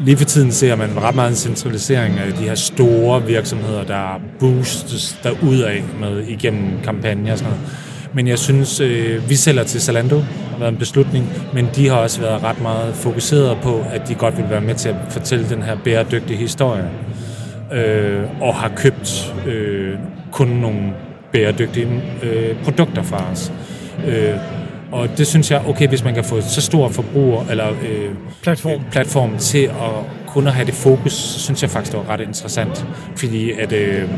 lige 0.00 0.16
for 0.16 0.24
tiden 0.24 0.52
ser 0.52 0.76
man 0.76 1.02
ret 1.02 1.14
meget 1.14 1.30
en 1.30 1.36
centralisering 1.36 2.18
af 2.18 2.32
de 2.32 2.42
her 2.42 2.54
store 2.54 3.26
virksomheder, 3.26 3.84
der 3.84 4.20
boostes 4.40 5.18
derudad 5.22 5.80
med 6.00 6.26
igennem 6.26 6.80
kampagner 6.84 7.32
og 7.32 7.38
sådan 7.38 7.52
noget. 7.52 7.68
Men 8.14 8.28
jeg 8.28 8.38
synes, 8.38 8.80
øh, 8.80 9.30
vi 9.30 9.34
sælger 9.34 9.64
til 9.64 9.80
Zalando, 9.80 10.18
har 10.18 10.58
været 10.58 10.72
en 10.72 10.78
beslutning, 10.78 11.32
men 11.54 11.68
de 11.76 11.88
har 11.88 11.96
også 11.96 12.20
været 12.20 12.42
ret 12.42 12.62
meget 12.62 12.94
fokuseret 12.94 13.58
på, 13.62 13.84
at 13.92 14.08
de 14.08 14.14
godt 14.14 14.36
vil 14.36 14.50
være 14.50 14.60
med 14.60 14.74
til 14.74 14.88
at 14.88 14.96
fortælle 15.10 15.48
den 15.48 15.62
her 15.62 15.76
bæredygtige 15.84 16.36
historie. 16.36 16.90
Øh, 17.72 18.22
og 18.40 18.54
har 18.54 18.72
købt 18.76 19.34
øh, 19.46 19.94
kun 20.32 20.48
nogle 20.48 20.92
bæredygtige 21.32 22.02
øh, 22.22 22.64
produkter 22.64 23.02
fra 23.02 23.24
os. 23.32 23.52
Øh, 24.06 24.34
og 24.94 25.18
det 25.18 25.26
synes 25.26 25.50
jeg, 25.50 25.62
okay, 25.68 25.88
hvis 25.88 26.04
man 26.04 26.14
kan 26.14 26.24
få 26.24 26.40
så 26.40 26.60
stor 26.60 26.88
forbruger 26.88 27.44
eller 27.50 27.70
øh, 27.70 28.10
platform. 28.42 28.80
platform 28.90 29.38
til 29.38 29.64
at 29.64 30.24
kun 30.26 30.46
at 30.46 30.52
have 30.52 30.66
det 30.66 30.74
fokus, 30.74 31.12
så 31.12 31.40
synes 31.40 31.62
jeg 31.62 31.70
faktisk, 31.70 31.92
det 31.92 32.06
var 32.06 32.12
ret 32.12 32.20
interessant. 32.20 32.86
Fordi 33.16 33.52
at 33.52 33.72
øh, 33.72 34.08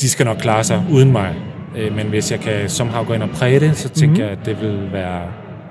de 0.00 0.08
skal 0.08 0.26
nok 0.26 0.36
klare 0.36 0.64
sig 0.64 0.82
uden 0.90 1.12
mig. 1.12 1.34
Øh, 1.76 1.96
men 1.96 2.06
hvis 2.06 2.32
jeg 2.32 2.40
kan 2.40 2.68
somehow 2.68 3.04
gå 3.04 3.12
ind 3.12 3.22
og 3.22 3.30
præge 3.30 3.60
det, 3.60 3.76
så 3.76 3.88
tænker 3.88 4.08
mm-hmm. 4.08 4.22
jeg, 4.22 4.30
at 4.30 4.46
det 4.46 4.60
vil 4.60 4.92
være 4.92 5.22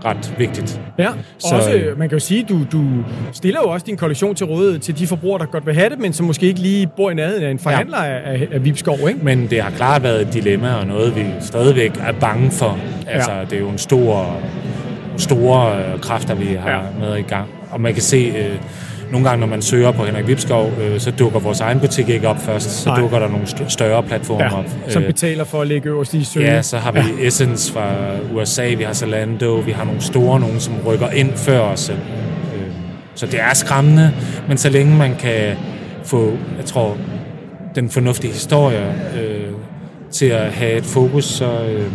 ret 0.06 0.34
vigtigt. 0.38 0.82
Ja, 0.98 1.10
så, 1.38 1.56
også, 1.56 1.74
øh, 1.74 2.00
man 2.00 2.10
kan 2.10 2.16
jo 2.16 2.20
sige, 2.20 2.46
du, 2.50 2.60
du 2.72 2.86
stiller 3.34 3.60
jo 3.64 3.70
også 3.70 3.86
din 3.86 3.98
kollektion 3.98 4.36
til 4.36 4.46
råd 4.46 4.80
til 4.80 5.00
de 5.00 5.08
forbrugere, 5.08 5.40
der 5.40 5.46
godt 5.46 5.66
vil 5.66 5.74
have 5.74 5.90
det, 5.90 6.00
men 6.00 6.14
som 6.14 6.26
måske 6.26 6.46
ikke 6.46 6.60
lige 6.60 6.88
bor 6.88 7.12
i 7.12 7.14
nærheden 7.14 7.44
af 7.44 7.52
en 7.52 7.60
forhandler 7.60 8.04
ja. 8.04 8.20
af, 8.20 8.48
af 8.52 8.66
Vipskov, 8.66 8.98
ikke? 9.10 9.20
Men 9.24 9.48
det 9.50 9.62
har 9.62 9.72
klart 9.72 10.04
været 10.04 10.22
et 10.22 10.34
dilemma, 10.34 10.74
og 10.74 10.88
noget 10.88 11.16
vi 11.16 11.26
stadigvæk 11.40 11.92
er 12.00 12.12
bange 12.12 12.52
for. 12.52 12.80
Altså, 13.08 13.32
ja. 13.32 13.42
det 13.42 13.54
er 13.54 13.60
jo 13.60 13.70
en 13.70 13.78
stor, 13.78 14.40
store 15.18 15.78
øh, 15.78 16.00
kræfter, 16.00 16.36
vi 16.36 16.46
har 16.46 16.72
ja. 16.72 16.80
med 17.00 17.18
i 17.18 17.22
gang. 17.22 17.50
Og 17.72 17.82
man 17.82 17.94
kan 17.94 18.02
se, 18.02 18.34
øh, 18.38 18.56
nogle 19.12 19.30
gange, 19.30 19.40
når 19.40 19.48
man 19.48 19.62
søger 19.62 19.92
på 19.92 20.06
Henrik 20.06 20.28
Vipskov, 20.28 20.72
øh, 20.82 21.00
så 21.00 21.12
dukker 21.12 21.40
vores 21.40 21.60
egen 21.60 21.80
butik 21.80 22.10
ikke 22.10 22.28
op 22.28 22.38
først. 22.42 22.72
Så 22.72 22.90
Nej. 22.90 23.00
dukker 23.00 23.20
der 23.20 23.28
nogle 23.28 23.44
st- 23.46 23.70
større 23.70 24.04
platformer 24.04 24.44
ja, 24.46 24.58
op. 24.58 24.66
Som 24.88 25.02
øh, 25.04 25.08
betaler 25.08 25.44
for 25.44 25.62
at 25.62 25.68
ligge 25.68 25.90
øverst 25.90 26.14
i 26.14 26.24
søge. 26.24 26.46
Ja, 26.46 26.62
så 26.62 26.78
har 26.78 26.92
vi 26.92 27.00
ja. 27.00 27.28
Essence 27.28 27.74
fra 27.74 27.92
USA, 28.34 28.74
vi 28.78 28.84
har 28.84 28.94
Zalando, 28.94 29.54
vi 29.56 29.72
har 29.72 29.86
nogle 29.86 30.02
store 30.02 30.40
nogen, 30.40 30.60
som 30.60 30.74
rykker 30.86 31.10
ind 31.10 31.34
før 31.36 31.60
os 31.60 31.80
selv. 31.80 31.98
Øh, 32.56 32.62
så 33.16 33.26
det 33.26 33.40
er 33.40 33.54
skræmmende, 33.54 34.12
men 34.48 34.58
så 34.58 34.70
længe 34.70 34.96
man 34.96 35.16
kan 35.20 35.56
få, 36.04 36.32
jeg 36.58 36.66
tror, 36.66 36.98
den 37.76 37.90
fornuftige 37.90 38.34
historie 38.34 38.94
øh, 39.22 39.48
til 40.12 40.26
at 40.26 40.52
have 40.52 40.72
et 40.78 40.86
fokus, 40.86 41.26
så, 41.26 41.46
øh, 41.64 41.92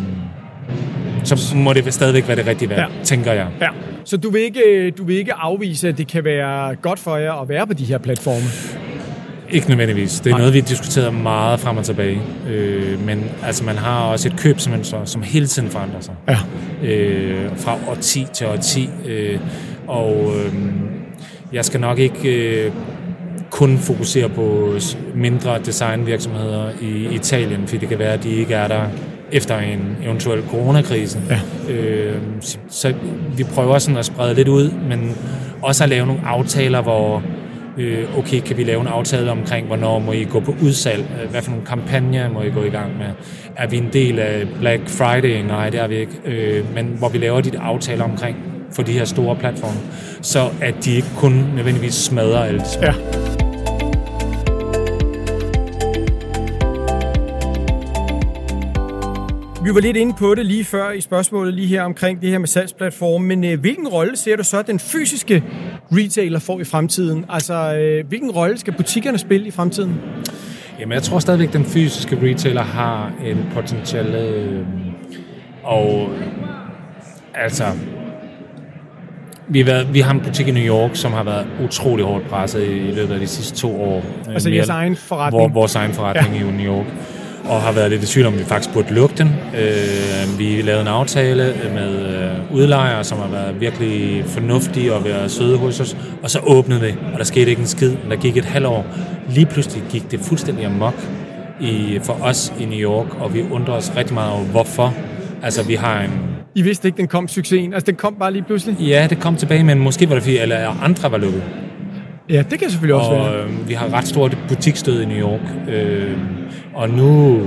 så 1.24 1.56
må 1.56 1.72
det 1.72 1.94
stadigvæk 1.94 2.28
være 2.28 2.36
det 2.36 2.46
rigtige 2.46 2.70
valg, 2.70 2.80
ja. 2.80 3.04
tænker 3.04 3.32
jeg. 3.32 3.46
Ja. 3.60 3.68
Så 4.04 4.16
du 4.16 4.30
vil, 4.30 4.40
ikke, 4.40 4.90
du 4.90 5.04
vil 5.04 5.16
ikke 5.16 5.34
afvise, 5.34 5.88
at 5.88 5.98
det 5.98 6.06
kan 6.06 6.24
være 6.24 6.74
godt 6.74 6.98
for 6.98 7.16
jer 7.16 7.32
at 7.42 7.48
være 7.48 7.66
på 7.66 7.72
de 7.72 7.84
her 7.84 7.98
platforme? 7.98 8.46
Ikke 9.50 9.68
nødvendigvis. 9.68 10.20
Det 10.20 10.26
er 10.26 10.30
Nej. 10.30 10.38
noget, 10.38 10.54
vi 10.54 10.58
har 10.58 10.66
diskuteret 10.66 11.14
meget 11.14 11.60
frem 11.60 11.76
og 11.76 11.84
tilbage. 11.84 12.20
Øh, 12.48 13.06
men 13.06 13.24
altså, 13.44 13.64
man 13.64 13.76
har 13.76 14.00
også 14.00 14.28
et 14.28 14.36
købsmønster, 14.38 15.04
som 15.04 15.22
hele 15.22 15.46
tiden 15.46 15.70
forandrer 15.70 16.00
sig. 16.00 16.14
Ja. 16.28 16.38
Øh, 16.88 17.50
fra 17.56 17.78
10 18.00 18.26
til 18.32 18.46
10. 18.62 18.90
Øh, 19.06 19.40
og 19.86 20.32
øh, 20.36 20.54
jeg 21.52 21.64
skal 21.64 21.80
nok 21.80 21.98
ikke 21.98 22.64
øh, 22.64 22.72
kun 23.50 23.78
fokusere 23.78 24.28
på 24.28 24.74
mindre 25.14 25.58
designvirksomheder 25.58 26.70
i 26.80 27.14
Italien, 27.14 27.66
fordi 27.66 27.78
det 27.78 27.88
kan 27.88 27.98
være, 27.98 28.12
at 28.12 28.22
de 28.22 28.30
ikke 28.30 28.54
er 28.54 28.68
der 28.68 28.88
efter 29.34 29.58
en 29.58 29.96
eventuel 30.04 30.42
coronakrise. 30.50 31.20
Ja. 31.30 31.72
Øh, 31.72 32.16
så 32.68 32.94
vi 33.36 33.44
prøver 33.44 33.78
sådan 33.78 33.96
at 33.96 34.04
sprede 34.04 34.34
lidt 34.34 34.48
ud, 34.48 34.70
men 34.88 35.16
også 35.62 35.84
at 35.84 35.90
lave 35.90 36.06
nogle 36.06 36.20
aftaler, 36.26 36.82
hvor 36.82 37.22
øh, 37.78 38.18
okay, 38.18 38.40
kan 38.40 38.56
vi 38.56 38.64
lave 38.64 38.80
en 38.80 38.86
aftale 38.86 39.30
omkring, 39.30 39.66
hvornår 39.66 39.98
må 39.98 40.12
I 40.12 40.24
gå 40.24 40.40
på 40.40 40.54
udsalg? 40.62 41.04
Hvad 41.30 41.42
for 41.42 41.50
nogle 41.50 41.66
kampagner 41.66 42.30
må 42.30 42.42
I 42.42 42.50
gå 42.50 42.62
i 42.62 42.70
gang 42.70 42.98
med? 42.98 43.06
Er 43.56 43.68
vi 43.68 43.76
en 43.76 43.88
del 43.92 44.18
af 44.18 44.46
Black 44.60 44.88
Friday? 44.88 45.46
Nej, 45.46 45.70
det 45.70 45.80
er 45.80 45.86
vi 45.86 45.96
ikke. 45.96 46.12
Øh, 46.24 46.74
men 46.74 46.86
hvor 46.98 47.08
vi 47.08 47.18
laver 47.18 47.40
de 47.40 47.58
aftaler 47.58 48.04
omkring 48.04 48.36
for 48.72 48.82
de 48.82 48.92
her 48.92 49.04
store 49.04 49.36
platforme, 49.36 49.78
så 50.22 50.48
at 50.62 50.74
de 50.84 50.94
ikke 50.94 51.08
kun 51.16 51.32
nødvendigvis 51.56 51.94
smadrer 51.94 52.44
alt. 52.44 52.78
Ja. 52.82 52.92
Vi 59.64 59.74
var 59.74 59.80
lidt 59.80 59.96
inde 59.96 60.14
på 60.18 60.34
det 60.34 60.46
lige 60.46 60.64
før 60.64 60.90
i 60.90 61.00
spørgsmålet 61.00 61.54
lige 61.54 61.66
her 61.66 61.82
omkring 61.82 62.20
det 62.20 62.30
her 62.30 62.38
med 62.38 62.48
salgsplatform, 62.48 63.22
men 63.22 63.44
øh, 63.44 63.60
hvilken 63.60 63.88
rolle 63.88 64.16
ser 64.16 64.36
du 64.36 64.44
så, 64.44 64.58
at 64.58 64.66
den 64.66 64.78
fysiske 64.78 65.44
retailer 65.92 66.38
får 66.38 66.60
i 66.60 66.64
fremtiden? 66.64 67.24
Altså, 67.28 67.76
øh, 67.76 68.08
hvilken 68.08 68.30
rolle 68.30 68.58
skal 68.58 68.74
butikkerne 68.76 69.18
spille 69.18 69.46
i 69.46 69.50
fremtiden? 69.50 70.00
Jamen, 70.80 70.92
jeg 70.92 71.02
tror 71.02 71.18
stadigvæk, 71.18 71.48
at 71.48 71.54
den 71.54 71.64
fysiske 71.64 72.18
retailer 72.22 72.62
har 72.62 73.12
en 73.24 73.46
potentiale, 73.54 74.18
øh, 74.18 74.66
og 75.62 76.08
altså, 77.34 77.64
vi, 79.48 79.58
har 79.58 79.66
været, 79.66 79.94
vi 79.94 80.00
har 80.00 80.10
en 80.10 80.20
butik 80.20 80.48
i 80.48 80.50
New 80.50 80.66
York, 80.66 80.96
som 80.96 81.12
har 81.12 81.24
været 81.24 81.46
utrolig 81.64 82.04
hårdt 82.04 82.28
presset 82.28 82.62
i, 82.62 82.88
i 82.88 82.92
løbet 82.92 83.14
af 83.14 83.20
de 83.20 83.26
sidste 83.26 83.56
to 83.56 83.82
år. 83.82 84.02
Altså 84.28 84.50
jeres 84.50 84.68
egen 84.68 84.96
forretning? 84.96 85.42
Vor, 85.42 85.60
vores 85.60 85.74
egen 85.74 85.92
forretning 85.92 86.34
ja. 86.34 86.48
i 86.48 86.52
New 86.52 86.76
York 86.76 86.86
og 87.44 87.62
har 87.62 87.72
været 87.72 87.90
lidt 87.90 88.02
i 88.02 88.06
tvivl 88.06 88.26
om, 88.26 88.38
vi 88.38 88.44
faktisk 88.44 88.74
burde 88.74 88.94
lukke 88.94 89.14
den. 89.18 89.28
Øh, 89.56 90.38
vi 90.38 90.62
lavede 90.62 90.82
en 90.82 90.88
aftale 90.88 91.54
med 91.74 92.06
øh, 92.06 92.56
udlejere, 92.56 93.04
som 93.04 93.18
har 93.18 93.28
været 93.28 93.60
virkelig 93.60 94.24
fornuftige 94.26 94.94
og 94.94 95.04
været 95.04 95.30
søde 95.30 95.58
hos 95.58 95.80
os, 95.80 95.96
og 96.22 96.30
så 96.30 96.38
åbnede 96.38 96.80
det, 96.80 96.96
og 97.12 97.18
der 97.18 97.24
skete 97.24 97.50
ikke 97.50 97.60
en 97.60 97.68
skid. 97.68 97.92
Der 98.10 98.16
gik 98.16 98.36
et 98.36 98.44
halvt 98.44 98.66
år. 98.66 98.86
Lige 99.28 99.46
pludselig 99.46 99.84
gik 99.90 100.10
det 100.10 100.20
fuldstændig 100.20 100.66
amok 100.66 100.94
i, 101.60 101.98
for 102.02 102.18
os 102.22 102.52
i 102.60 102.64
New 102.64 102.78
York, 102.78 103.20
og 103.20 103.34
vi 103.34 103.42
undrer 103.50 103.74
os 103.74 103.92
rigtig 103.96 104.14
meget 104.14 104.32
over, 104.32 104.44
hvorfor. 104.44 104.94
Altså, 105.42 105.62
vi 105.62 105.74
har 105.74 106.00
en 106.00 106.10
I 106.54 106.62
vidste 106.62 106.88
ikke, 106.88 106.96
den 106.96 107.08
kom 107.08 107.28
succesen? 107.28 107.74
Altså, 107.74 107.86
den 107.86 107.96
kom 107.96 108.14
bare 108.18 108.32
lige 108.32 108.42
pludselig? 108.42 108.76
Ja, 108.80 109.06
det 109.10 109.20
kom 109.20 109.36
tilbage, 109.36 109.64
men 109.64 109.78
måske 109.78 110.08
var 110.08 110.14
det 110.14 110.22
fordi, 110.22 110.36
alle 110.36 110.56
andre 110.56 111.12
var 111.12 111.18
lukket. 111.18 111.42
Ja, 112.28 112.44
det 112.50 112.58
kan 112.58 112.70
selvfølgelig 112.70 112.94
også 112.94 113.10
og, 113.10 113.32
være. 113.32 113.44
Øh, 113.44 113.68
vi 113.68 113.74
har 113.74 113.92
ret 113.92 114.08
stort 114.08 114.38
butikstød 114.48 115.02
i 115.02 115.04
New 115.04 115.18
York. 115.18 115.40
Øh, 115.68 116.18
og 116.74 116.90
nu 116.90 117.40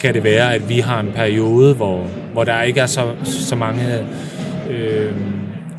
kan 0.00 0.14
det 0.14 0.24
være, 0.24 0.54
at 0.54 0.68
vi 0.68 0.78
har 0.78 1.00
en 1.00 1.12
periode, 1.14 1.74
hvor, 1.74 2.06
hvor 2.32 2.44
der 2.44 2.62
ikke 2.62 2.80
er 2.80 2.86
så, 2.86 3.14
så 3.24 3.56
mange... 3.56 4.06
Øh, 4.70 5.12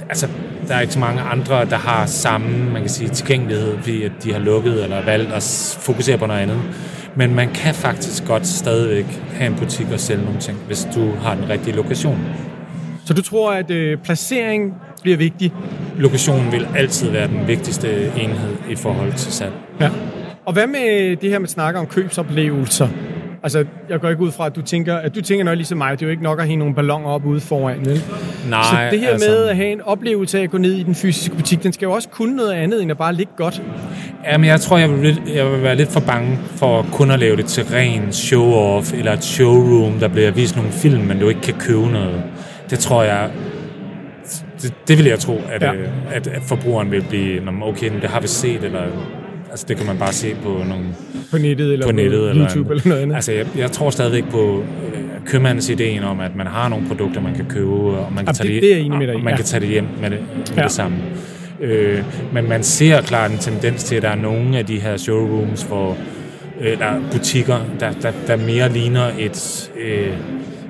altså, 0.10 0.28
der 0.68 0.76
er 0.76 0.82
ikke 0.82 0.94
så 0.94 1.00
mange 1.00 1.22
andre, 1.22 1.66
der 1.66 1.76
har 1.76 2.06
samme 2.06 2.72
man 2.72 2.82
kan 2.82 2.90
sige, 2.90 3.10
tilgængelighed, 3.10 3.78
fordi 3.78 4.04
at 4.04 4.12
de 4.24 4.34
har 4.34 4.40
lukket 4.40 4.84
eller 4.84 5.06
valgt 5.06 5.32
at 5.32 5.78
fokusere 5.80 6.18
på 6.18 6.26
noget 6.26 6.42
andet. 6.42 6.62
Men 7.16 7.36
man 7.36 7.50
kan 7.54 7.74
faktisk 7.74 8.26
godt 8.26 8.48
stadigvæk 8.48 9.22
have 9.34 9.48
en 9.52 9.56
butik 9.56 9.88
og 9.94 10.00
sælge 10.00 10.24
nogle 10.24 10.40
ting, 10.40 10.58
hvis 10.68 10.88
du 10.96 11.12
har 11.12 11.36
den 11.36 11.50
rigtige 11.50 11.76
lokation. 11.76 12.20
Så 13.06 13.14
du 13.14 13.22
tror, 13.22 13.52
at 13.52 13.72
øh, 13.72 13.98
placering 13.98 14.74
bliver 15.02 15.18
vigtig? 15.18 15.54
Lokationen 15.98 16.52
vil 16.52 16.68
altid 16.76 17.10
være 17.12 17.28
den 17.28 17.48
vigtigste 17.48 17.88
enhed 18.18 18.56
i 18.70 18.76
forhold 18.76 19.14
til 19.14 19.32
salg. 19.34 19.54
Ja. 19.82 19.90
Og 20.46 20.54
hvad 20.54 20.68
med 20.68 21.16
det 21.16 21.30
her 21.30 21.40
med 21.40 21.48
snakke 21.48 21.80
om 21.80 21.86
købsoplevelser? 21.86 22.88
Altså, 23.44 23.66
jeg 23.90 24.00
går 24.00 24.10
ikke 24.10 24.22
ud 24.22 24.32
fra, 24.32 24.46
at 24.46 24.56
du 24.56 24.62
tænker, 24.62 24.96
at 24.96 25.16
du 25.16 25.22
tænker 25.22 25.46
nok 25.46 25.56
ligesom 25.56 25.78
mig, 25.78 25.92
det 25.92 26.02
er 26.02 26.08
jo 26.08 26.12
ikke 26.12 26.24
nok 26.24 26.40
at 26.40 26.48
hænge 26.48 26.60
nogle 26.60 26.76
balloner 26.76 27.08
op 27.10 27.26
ude 27.26 27.40
foran, 27.42 27.80
vel? 27.86 28.02
Nej, 28.50 28.62
Så 28.64 28.78
det 28.92 29.00
her 29.00 29.10
altså, 29.10 29.30
med 29.30 29.38
at 29.46 29.56
have 29.56 29.72
en 29.72 29.82
oplevelse 29.82 30.40
af 30.40 30.44
at 30.44 30.50
gå 30.52 30.58
ned 30.58 30.74
i 30.74 30.84
den 30.84 30.96
fysiske 30.96 31.36
butik, 31.36 31.64
den 31.64 31.74
skal 31.74 31.86
jo 31.86 31.92
også 31.92 32.10
kunne 32.10 32.36
noget 32.36 32.52
andet, 32.54 32.82
end 32.82 32.92
at 32.92 32.98
bare 32.98 33.14
ligge 33.14 33.32
godt. 33.38 33.62
Jamen, 34.26 34.48
jeg 34.48 34.62
tror, 34.62 34.78
jeg 34.78 34.90
vil, 34.90 35.00
lidt- 35.00 35.36
jeg 35.36 35.52
vil 35.52 35.64
være 35.64 35.76
lidt 35.76 35.90
for 35.92 36.00
bange 36.00 36.40
for 36.56 36.86
kun 36.94 37.12
at 37.12 37.20
lave 37.20 37.38
det 37.38 37.46
til 37.46 37.64
ren 37.64 38.02
show-off, 38.10 38.98
eller 38.98 39.14
et 39.14 39.24
showroom, 39.24 40.00
der 40.00 40.08
bliver 40.08 40.32
vist 40.32 40.56
nogle 40.56 40.72
film, 40.72 41.02
men 41.04 41.20
du 41.20 41.30
ikke 41.30 41.42
kan 41.42 41.54
købe 41.54 41.88
noget. 41.88 42.24
Det 42.70 42.80
tror 42.80 43.04
jeg... 43.04 43.30
Det, 44.62 44.74
det 44.88 44.98
vil 44.98 45.06
jeg 45.06 45.20
tro, 45.20 45.42
at, 45.52 45.62
Ja. 45.62 45.74
ja. 45.74 45.80
at, 46.12 46.28
at 46.28 46.42
forbrugeren 46.44 46.92
vil 46.92 47.04
blive, 47.10 47.46
"Nå, 47.46 47.52
men 47.52 47.64
okay, 47.64 47.92
det 48.02 48.10
har 48.10 48.22
vi 48.22 48.28
set, 48.28 48.64
eller 48.64 48.82
altså 49.50 49.66
det 49.70 49.78
kan 49.78 49.86
man 49.86 49.98
bare 49.98 50.14
se 50.14 50.36
på 50.44 50.50
nogle 50.50 50.86
På 51.32 51.38
nettet 51.38 51.74
eller 51.74 51.86
på 51.86 51.92
nettet 51.92 52.30
eller 52.30 52.46
YouTube 52.48 52.72
eller, 52.74 52.88
noget 52.88 53.02
andet. 53.02 53.16
Altså, 53.16 53.32
jeg, 53.32 53.46
jeg 53.58 53.72
tror 53.72 53.90
stadigvæk 53.90 54.24
på 54.32 54.64
øh, 54.94 55.00
købmandens 55.26 55.70
ideen 55.70 56.04
om, 56.04 56.20
at 56.20 56.36
man 56.36 56.48
har 56.48 56.70
nogle 56.70 56.88
produkter, 56.88 57.22
man 57.22 57.36
kan 57.36 57.46
købe, 57.46 57.72
og 57.72 58.14
man 58.14 58.26
kan, 58.26 58.26
Jamen, 58.26 58.34
tage, 58.36 58.54
det- 58.54 58.62
det, 58.62 58.82
er 58.86 58.98
med 58.98 59.08
dig 59.08 59.16
og 59.16 59.22
man 59.22 59.32
ja. 59.32 59.36
kan 59.36 59.46
tage 59.46 59.60
det 59.62 59.70
hjem 59.70 59.86
med 60.02 60.10
det, 60.10 60.20
med 60.36 60.58
Ja. 60.58 60.64
det 60.64 60.72
samme. 60.72 60.98
Øh, 61.62 62.04
men 62.34 62.50
man 62.50 62.64
ser 62.64 63.02
klart 63.02 63.32
en 63.32 63.38
tendens 63.38 63.84
til, 63.84 63.96
at 63.96 64.02
der 64.02 64.10
er 64.10 64.16
nogle 64.16 64.58
af 64.58 64.66
de 64.66 64.80
her 64.80 64.98
showrooms, 64.98 65.64
hvor 65.64 65.98
eller 66.62 67.02
butikker, 67.12 67.58
der, 67.80 67.92
der, 68.02 68.12
der 68.28 68.36
mere 68.36 68.70
ligner 68.74 69.10
et, 69.20 69.72
øh, 69.82 70.08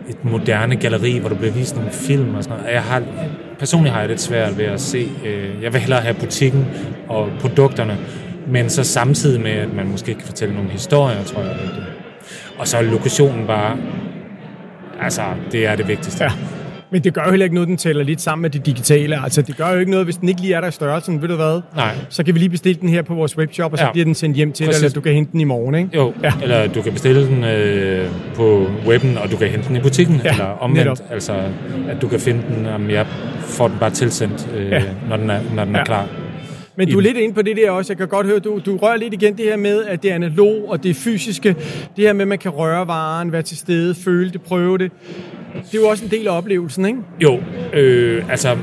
et 0.09 0.23
moderne 0.25 0.75
galleri, 0.75 1.17
hvor 1.19 1.29
der 1.29 1.35
bliver 1.35 1.53
vist 1.53 1.75
nogle 1.75 1.91
film 1.91 2.35
og 2.35 2.43
sådan 2.43 2.57
noget. 2.59 2.73
Jeg 2.73 2.81
har, 2.81 3.03
personligt 3.59 3.93
har 3.93 3.99
jeg 3.99 4.09
lidt 4.09 4.21
svært 4.21 4.57
ved 4.57 4.65
at 4.65 4.81
se, 4.81 5.09
øh, 5.25 5.63
jeg 5.63 5.73
vil 5.73 5.81
hellere 5.81 6.01
have 6.01 6.13
butikken 6.13 6.67
og 7.07 7.29
produkterne, 7.39 7.97
men 8.47 8.69
så 8.69 8.83
samtidig 8.83 9.41
med, 9.41 9.51
at 9.51 9.73
man 9.73 9.87
måske 9.87 10.13
kan 10.13 10.25
fortælle 10.25 10.55
nogle 10.55 10.69
historier, 10.69 11.23
tror 11.23 11.41
jeg. 11.41 11.51
Øh. 11.51 11.83
Og 12.57 12.67
så 12.67 12.77
er 12.77 12.81
lokationen 12.81 13.47
bare, 13.47 13.77
altså, 15.01 15.21
det 15.51 15.65
er 15.65 15.75
det 15.75 15.87
vigtigste. 15.87 16.23
Ja. 16.23 16.58
Men 16.91 17.03
det 17.03 17.13
gør 17.13 17.21
jo 17.25 17.29
heller 17.29 17.43
ikke 17.43 17.53
noget, 17.55 17.67
den 17.67 17.77
tæller 17.77 18.03
lidt 18.03 18.21
sammen 18.21 18.41
med 18.41 18.49
det 18.49 18.65
digitale. 18.65 19.23
Altså, 19.23 19.41
det 19.41 19.57
gør 19.57 19.69
jo 19.73 19.79
ikke 19.79 19.91
noget, 19.91 20.05
hvis 20.05 20.15
den 20.17 20.29
ikke 20.29 20.41
lige 20.41 20.53
er 20.53 20.61
der 20.61 20.67
i 20.67 20.71
størrelsen. 20.71 21.21
Ved 21.21 21.27
du 21.29 21.35
hvad? 21.35 21.61
Nej. 21.75 21.95
Så 22.09 22.23
kan 22.23 22.33
vi 22.33 22.39
lige 22.39 22.49
bestille 22.49 22.81
den 22.81 22.89
her 22.89 23.01
på 23.01 23.13
vores 23.15 23.37
webshop, 23.37 23.71
og 23.71 23.77
så 23.77 23.85
Ja. 23.85 23.91
bliver 23.91 24.05
den 24.05 24.15
sendt 24.15 24.35
hjem 24.37 24.51
til 24.51 24.65
dig, 24.67 24.73
eller 24.75 24.89
du 24.89 25.01
kan 25.01 25.13
hente 25.13 25.31
den 25.31 25.39
i 25.39 25.43
morgen, 25.43 25.75
ikke? 25.75 25.89
Jo, 25.95 26.13
Ja. 26.23 26.27
ja. 26.27 26.43
eller 26.43 26.67
du 26.67 26.81
kan 26.81 26.91
bestille 26.93 27.27
den 27.27 27.43
øh, 27.43 28.09
på 28.35 28.67
webben, 28.87 29.17
og 29.17 29.31
du 29.31 29.37
kan 29.37 29.47
hente 29.47 29.67
den 29.67 29.75
i 29.75 29.79
butikken, 29.79 30.21
Ja, 30.23 30.31
eller 30.31 30.45
omvendt, 30.45 30.83
netop. 30.83 30.97
altså 31.11 31.33
at 31.89 32.01
du 32.01 32.07
kan 32.07 32.19
finde 32.19 32.41
den, 32.55 32.65
om 32.65 32.89
jeg 32.89 33.05
får 33.41 33.67
den 33.67 33.77
bare 33.79 33.89
tilsendt, 33.91 34.49
øh, 34.57 34.69
Ja. 34.69 34.75
ja. 34.75 34.83
når 35.09 35.17
den 35.17 35.29
er, 35.29 35.39
når 35.55 35.65
den 35.65 35.73
Ja. 35.73 35.79
er 35.79 35.85
klar. 35.85 36.07
Men 36.79 36.91
du 36.91 36.97
er 36.97 37.01
lidt 37.01 37.17
inde 37.17 37.35
på 37.35 37.41
det 37.41 37.57
der 37.57 37.71
også. 37.71 37.93
Jeg 37.93 37.97
kan 37.97 38.07
godt 38.07 38.27
høre, 38.27 38.39
du, 38.39 38.61
du 38.65 38.77
rører 38.77 38.97
lidt 38.97 39.13
igen 39.13 39.37
det 39.37 39.45
her 39.45 39.57
med, 39.57 39.85
at 39.85 40.03
det 40.03 40.11
er 40.11 40.15
analog, 40.15 40.69
og 40.69 40.83
det 40.83 40.89
er 40.89 40.93
fysiske. 40.93 41.55
Det 41.95 42.05
her 42.05 42.13
med, 42.13 42.21
at 42.21 42.27
man 42.27 42.37
kan 42.37 42.51
røre 42.51 42.87
varen, 42.87 43.31
være 43.31 43.41
til 43.41 43.57
stede, 43.57 43.95
føle 43.95 44.31
det, 44.31 44.41
prøve 44.41 44.77
det. 44.77 44.91
Det 45.53 45.77
er 45.77 45.81
jo 45.81 45.87
også 45.87 46.05
en 46.05 46.11
del 46.11 46.27
af 46.27 46.37
oplevelsen, 46.37 46.85
ikke? 46.85 46.99
Jo, 47.19 47.39
øh, 47.73 48.31
altså 48.31 48.57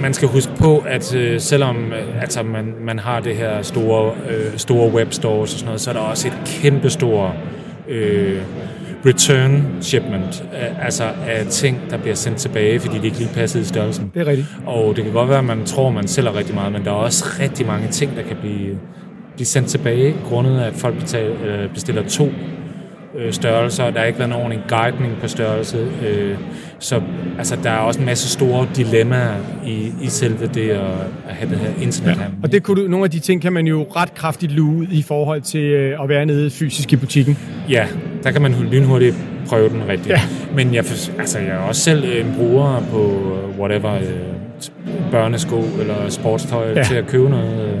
man 0.00 0.14
skal 0.14 0.28
huske 0.28 0.52
på, 0.58 0.84
at 0.88 1.14
øh, 1.14 1.40
selvom 1.40 1.92
øh, 1.92 2.22
altså, 2.22 2.42
man, 2.42 2.74
man 2.80 2.98
har 2.98 3.20
det 3.20 3.36
her 3.36 3.62
store, 3.62 4.14
øh, 4.30 4.56
store 4.56 4.92
webstores 4.92 5.52
og 5.52 5.58
sådan 5.58 5.66
noget, 5.66 5.80
så 5.80 5.90
er 5.90 5.94
der 5.94 6.00
også 6.00 6.28
et 6.28 6.34
kæmpe 6.46 6.90
stort 6.90 7.32
øh, 7.88 8.42
return 9.06 9.64
shipment, 9.80 10.44
øh, 10.54 10.84
altså 10.84 11.04
af 11.04 11.46
ting, 11.46 11.78
der 11.90 11.96
bliver 11.96 12.14
sendt 12.14 12.38
tilbage, 12.38 12.80
fordi 12.80 12.98
de 12.98 13.06
ikke 13.06 13.18
lige 13.18 13.30
passede 13.34 13.62
i 13.62 13.66
størrelsen. 13.66 14.10
Det 14.14 14.20
er 14.20 14.26
rigtigt. 14.26 14.48
Og 14.66 14.96
det 14.96 15.04
kan 15.04 15.12
godt 15.12 15.28
være, 15.28 15.38
at 15.38 15.44
man 15.44 15.64
tror, 15.66 15.90
man 15.90 16.08
sælger 16.08 16.36
rigtig 16.36 16.54
meget, 16.54 16.72
men 16.72 16.84
der 16.84 16.90
er 16.90 16.94
også 16.94 17.24
rigtig 17.40 17.66
mange 17.66 17.88
ting, 17.88 18.16
der 18.16 18.22
kan 18.22 18.36
blive, 18.40 18.78
blive 19.34 19.46
sendt 19.46 19.68
tilbage, 19.68 20.14
grundet 20.28 20.60
af, 20.60 20.66
at 20.66 20.74
folk 20.74 20.98
betaler, 20.98 21.34
øh, 21.46 21.70
bestiller 21.74 22.02
to 22.08 22.28
øh, 23.18 23.32
størrelser. 23.32 23.90
Der 23.90 23.98
har 23.98 24.06
ikke 24.06 24.18
været 24.18 24.28
nogen 24.28 24.44
ordentlig 24.44 24.64
guidning 24.68 25.12
på 25.20 25.28
størrelse. 25.28 25.88
Øh, 26.06 26.36
så 26.78 27.00
altså, 27.38 27.56
der 27.62 27.70
er 27.70 27.78
også 27.78 28.00
en 28.00 28.06
masse 28.06 28.28
store 28.28 28.66
dilemmaer 28.76 29.34
i, 29.66 29.92
i 30.02 30.06
selve 30.06 30.46
det 30.46 30.70
at, 30.70 30.80
at 31.28 31.34
have 31.34 31.50
det 31.50 31.58
her 31.58 31.70
internethandel. 31.82 32.34
Og 32.42 32.52
det 32.52 32.62
kunne 32.62 32.82
du, 32.82 32.88
nogle 32.88 33.04
af 33.04 33.10
de 33.10 33.18
ting 33.18 33.42
kan 33.42 33.52
man 33.52 33.66
jo 33.66 33.86
ret 33.96 34.14
kraftigt 34.14 34.52
luge 34.52 34.76
ud 34.76 34.86
i 34.90 35.02
forhold 35.02 35.40
til 35.40 35.60
øh, 35.60 36.02
at 36.02 36.08
være 36.08 36.26
nede 36.26 36.50
fysisk 36.50 36.92
i 36.92 36.96
butikken. 36.96 37.38
Ja, 37.68 37.86
der 38.24 38.30
kan 38.30 38.42
man 38.42 38.52
lynhurtigt 38.70 39.16
prøve 39.48 39.68
den 39.68 39.82
rigtigt. 39.88 40.08
Ja. 40.08 40.20
Men 40.54 40.74
jeg, 40.74 40.84
altså, 41.18 41.38
jeg 41.38 41.48
er 41.48 41.58
også 41.58 41.80
selv 41.80 42.04
en 42.04 42.34
bruger 42.36 42.82
på 42.90 43.02
øh, 43.02 43.60
whatever, 43.60 43.94
øh, 43.94 44.02
børnesko 45.10 45.62
eller 45.80 46.08
sportstøj 46.08 46.72
Ja. 46.76 46.82
til 46.82 46.94
at 46.94 47.06
købe 47.06 47.28
noget, 47.30 47.68
øh, 47.68 47.78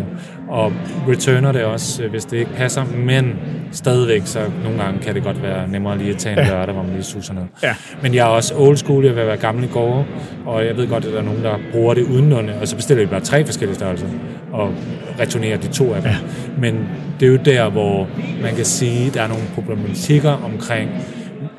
og 0.50 0.72
returner 1.08 1.52
det 1.52 1.64
også, 1.64 2.02
øh, 2.02 2.10
hvis 2.10 2.24
det 2.24 2.36
ikke 2.36 2.50
passer. 2.56 2.84
Men 2.96 3.32
stadigvæk, 3.72 4.22
så 4.24 4.38
nogle 4.64 4.82
gange 4.82 5.00
kan 5.00 5.14
det 5.14 5.22
godt 5.22 5.42
være 5.42 5.68
nemmere 5.68 5.98
lige 5.98 6.10
at 6.10 6.16
tage 6.16 6.32
en 6.32 6.46
Ja. 6.46 6.50
lørdag, 6.50 6.74
hvor 6.74 6.82
man 6.82 6.92
lige 6.92 7.02
suser 7.02 7.34
ned. 7.34 7.42
Ja. 7.62 7.74
Men 8.02 8.14
jeg 8.14 8.20
er 8.20 8.30
også 8.30 8.54
old 8.56 8.76
school, 8.76 9.04
jeg 9.04 9.16
vil 9.16 9.26
være 9.26 9.36
gammel 9.36 9.64
i 9.64 9.68
går, 9.72 10.06
og 10.46 10.66
jeg 10.66 10.76
ved 10.76 10.88
godt, 10.88 11.04
at 11.04 11.12
der 11.12 11.18
er 11.18 11.22
nogen, 11.22 11.42
der 11.44 11.58
bruger 11.72 11.94
det 11.94 12.02
udenlunde, 12.02 12.52
og 12.60 12.68
så 12.68 12.76
bestiller 12.76 13.04
de 13.04 13.10
bare 13.10 13.20
tre 13.20 13.44
forskellige 13.46 13.74
størrelser, 13.76 14.06
og 14.52 14.72
returnerer 15.20 15.56
de 15.58 15.68
to 15.68 15.94
af 15.94 16.02
dem. 16.02 16.10
Ja. 16.10 16.16
Men 16.58 16.88
det 17.20 17.26
er 17.26 17.30
jo 17.32 17.38
der, 17.44 17.70
hvor 17.70 18.08
man 18.42 18.54
kan 18.56 18.64
sige, 18.64 19.06
at 19.06 19.14
der 19.14 19.22
er 19.22 19.28
nogle 19.28 19.44
problematikker 19.54 20.50
omkring 20.54 20.90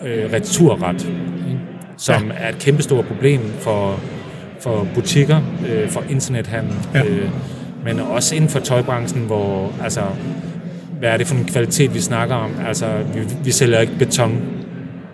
øh, 0.05 0.33
returret, 0.33 1.03
ikke? 1.49 1.59
som 1.97 2.23
ja. 2.27 2.45
er 2.45 2.49
et 2.49 2.57
kæmpestort 2.59 3.05
problem 3.05 3.39
for, 3.59 3.99
for 4.59 4.87
butikker, 4.95 5.37
øh, 5.69 5.89
for 5.89 6.03
internethandel, 6.09 6.73
Ja. 6.93 7.03
øh, 7.03 7.29
men 7.83 7.99
også 7.99 8.35
inden 8.35 8.49
for 8.49 8.59
tøjbranchen, 8.59 9.25
hvor 9.25 9.73
altså, 9.83 10.01
hvad 10.99 11.09
er 11.09 11.17
det 11.17 11.27
for 11.27 11.35
en 11.35 11.45
kvalitet, 11.45 11.93
vi 11.93 11.99
snakker 11.99 12.35
om? 12.35 12.51
Altså, 12.67 12.85
vi, 13.13 13.19
vi 13.43 13.51
sælger 13.51 13.79
ikke 13.79 13.97
beton, 13.99 14.41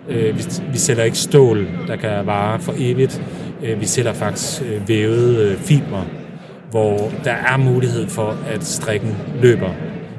øh, 0.08 0.38
vi, 0.38 0.44
vi 0.72 0.78
sælger 0.78 1.04
ikke 1.04 1.18
stål, 1.18 1.68
der 1.86 1.96
kan 1.96 2.26
vare 2.26 2.60
for 2.60 2.74
evigt. 2.78 3.22
Øh, 3.62 3.80
vi 3.80 3.86
sælger 3.86 4.12
faktisk 4.12 4.62
øh, 4.62 4.88
vævede 4.88 5.52
øh, 5.52 5.58
fiber, 5.58 6.02
hvor 6.70 7.10
der 7.24 7.32
er 7.32 7.56
mulighed 7.56 8.08
for, 8.08 8.36
at 8.50 8.64
strikken 8.64 9.16
løber. 9.42 9.70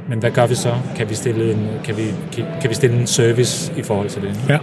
Men 0.10 0.20
hvad 0.20 0.32
gør 0.32 0.48
vi 0.48 0.56
så? 0.56 0.74
Kan 0.96 1.10
vi 1.10 1.16
stille 1.16 1.52
en, 1.52 1.68
kan 1.84 1.98
vi, 1.98 2.04
kan, 2.32 2.46
kan 2.62 2.70
vi 2.70 2.76
stille 2.76 3.00
en 3.00 3.08
service 3.08 3.74
i 3.78 3.84
forhold 3.84 4.10
til 4.10 4.22
det? 4.22 4.40
Ja. 4.50 4.58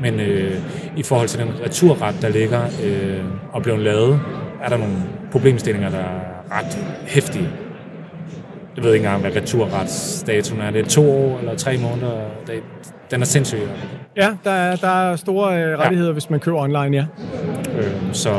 Men 0.00 0.20
øh, 0.20 0.54
i 0.96 1.02
forhold 1.02 1.28
til 1.28 1.38
den 1.38 1.48
returret, 1.64 2.14
der 2.22 2.28
ligger 2.28 2.62
øh, 2.84 3.24
og 3.52 3.62
blev 3.62 3.78
lavet, 3.78 4.20
er 4.64 4.68
der 4.68 4.76
nogle 4.76 4.94
problemstillinger, 5.32 5.90
der 5.90 5.98
er 5.98 6.58
ret 6.58 6.78
hæftige. 7.06 7.48
Jeg 8.76 8.84
ved 8.84 8.94
ikke 8.94 9.06
engang, 9.06 9.20
hvad 9.22 9.36
returretsdatoen 9.36 10.60
er. 10.60 10.70
Det 10.70 10.80
er 10.80 10.88
to 10.88 11.10
år 11.10 11.38
eller 11.38 11.54
tre 11.56 11.78
måneder. 11.78 12.20
Det, 12.46 12.54
den 13.10 13.20
er 13.20 13.26
sindssyg. 13.26 13.58
Ja, 14.16 14.28
der 14.44 14.50
er, 14.50 14.76
der 14.76 14.88
er 15.10 15.16
store 15.16 15.62
øh, 15.62 15.78
rettigheder, 15.78 16.10
ja. 16.10 16.12
hvis 16.12 16.30
man 16.30 16.40
køber 16.40 16.58
online, 16.58 16.96
ja. 16.96 17.04
Øh, 17.78 17.92
så 18.12 18.30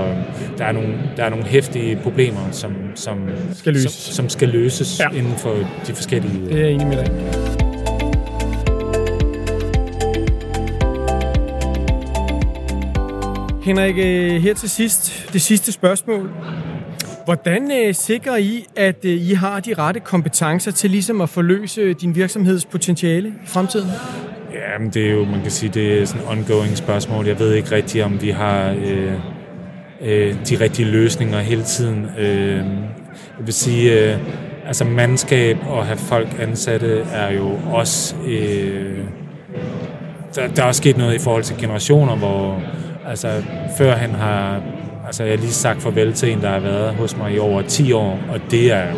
der 0.58 0.65
er, 0.65 0.71
nogle, 0.71 0.93
der 1.17 1.23
er 1.23 1.29
nogle 1.29 1.45
hæftige 1.45 1.99
problemer, 2.03 2.51
som, 2.51 2.75
som, 2.95 3.29
Skal 3.53 3.73
løses. 3.73 3.91
som, 3.91 4.13
som 4.13 4.29
skal 4.29 4.49
løses 4.49 4.99
Ja. 4.99 5.05
ja. 5.12 5.17
inden 5.17 5.34
for 5.38 5.53
de 5.88 5.93
forskellige... 5.93 6.45
Det 6.49 6.55
er 6.55 6.62
jeg 6.62 6.71
enig 6.71 6.88
med 6.88 6.97
dig. 6.97 7.58
Henrik, 13.69 13.97
øh, 13.97 14.41
her 14.41 14.53
til 14.53 14.69
sidst, 14.69 15.29
det 15.34 15.41
sidste 15.41 15.71
spørgsmål. 15.71 16.32
Hvordan 17.25 17.71
øh, 17.71 17.95
sikrer 17.95 18.38
I, 18.38 18.65
at 18.75 19.05
øh, 19.05 19.12
I 19.12 19.34
har 19.34 19.60
de 19.60 19.73
rette 19.73 19.99
kompetencer 19.99 20.71
til 20.71 20.89
ligesom 20.89 21.21
at 21.21 21.29
forløse 21.29 21.93
din 21.93 22.15
virksomheds 22.15 22.65
potentiale 22.65 23.29
i 23.29 23.47
fremtiden? 23.47 23.88
Ja, 24.53 24.79
men 24.79 24.89
det 24.89 25.08
er 25.08 25.12
jo, 25.12 25.25
man 25.25 25.41
kan 25.41 25.51
sige, 25.51 25.69
det 25.73 26.01
er 26.01 26.05
sådan 26.05 26.21
et 26.21 26.27
ongoing 26.29 26.77
spørgsmål. 26.77 27.27
Jeg 27.27 27.39
ved 27.39 27.53
ikke 27.53 27.71
rigtigt, 27.71 28.03
om 28.03 28.21
vi 28.21 28.29
har 28.29 28.69
øh, 28.69 29.13
øh, 30.01 30.36
de 30.49 30.60
rigtige 30.60 30.88
løsninger 30.88 31.39
hele 31.39 31.63
tiden. 31.63 32.05
Øh, 32.19 32.55
jeg 33.38 33.45
vil 33.45 33.53
sige, 33.53 34.12
øh, 34.13 34.17
altså 34.65 34.84
mandskab 34.86 35.58
og 35.67 35.86
have 35.86 35.97
folk 35.97 36.27
ansatte 36.39 36.99
er 36.99 37.34
jo 37.34 37.51
også... 37.71 38.15
Øh, 38.27 38.99
der, 40.36 40.47
der 40.47 40.63
er 40.63 40.71
sket 40.71 40.97
noget 40.97 41.15
i 41.15 41.19
forhold 41.19 41.43
til 41.43 41.58
generationer, 41.58 42.15
hvor 42.15 42.62
altså, 43.09 43.43
før 43.77 43.95
han 43.95 44.09
har... 44.09 44.61
Altså, 45.05 45.23
jeg 45.23 45.31
har 45.31 45.37
lige 45.37 45.51
sagt 45.51 45.81
farvel 45.81 46.13
til 46.13 46.31
en, 46.31 46.41
der 46.41 46.49
har 46.49 46.59
været 46.59 46.95
hos 46.95 47.17
mig 47.17 47.33
i 47.33 47.39
over 47.39 47.61
10 47.61 47.91
år, 47.91 48.19
og 48.29 48.39
det 48.51 48.71
er 48.71 48.91
jo 48.91 48.97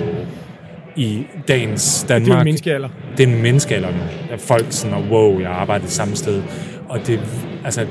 i 0.95 1.25
dagens 1.47 2.05
Danmark... 2.09 2.25
Det 2.27 2.33
er 2.33 2.37
en 2.39 2.43
menneskealder. 2.45 2.89
det 3.17 3.29
er 3.29 3.33
en 3.33 3.41
menneskealder 3.41 3.89
nu. 3.91 4.37
Folk 4.37 4.65
sådan, 4.69 4.97
og 4.97 5.03
wow, 5.09 5.39
jeg 5.39 5.49
arbejder 5.51 5.85
det 5.85 5.93
samme 5.93 6.15
sted. 6.15 6.43
Og 6.89 6.99
det, 7.07 7.19
altså, 7.65 7.85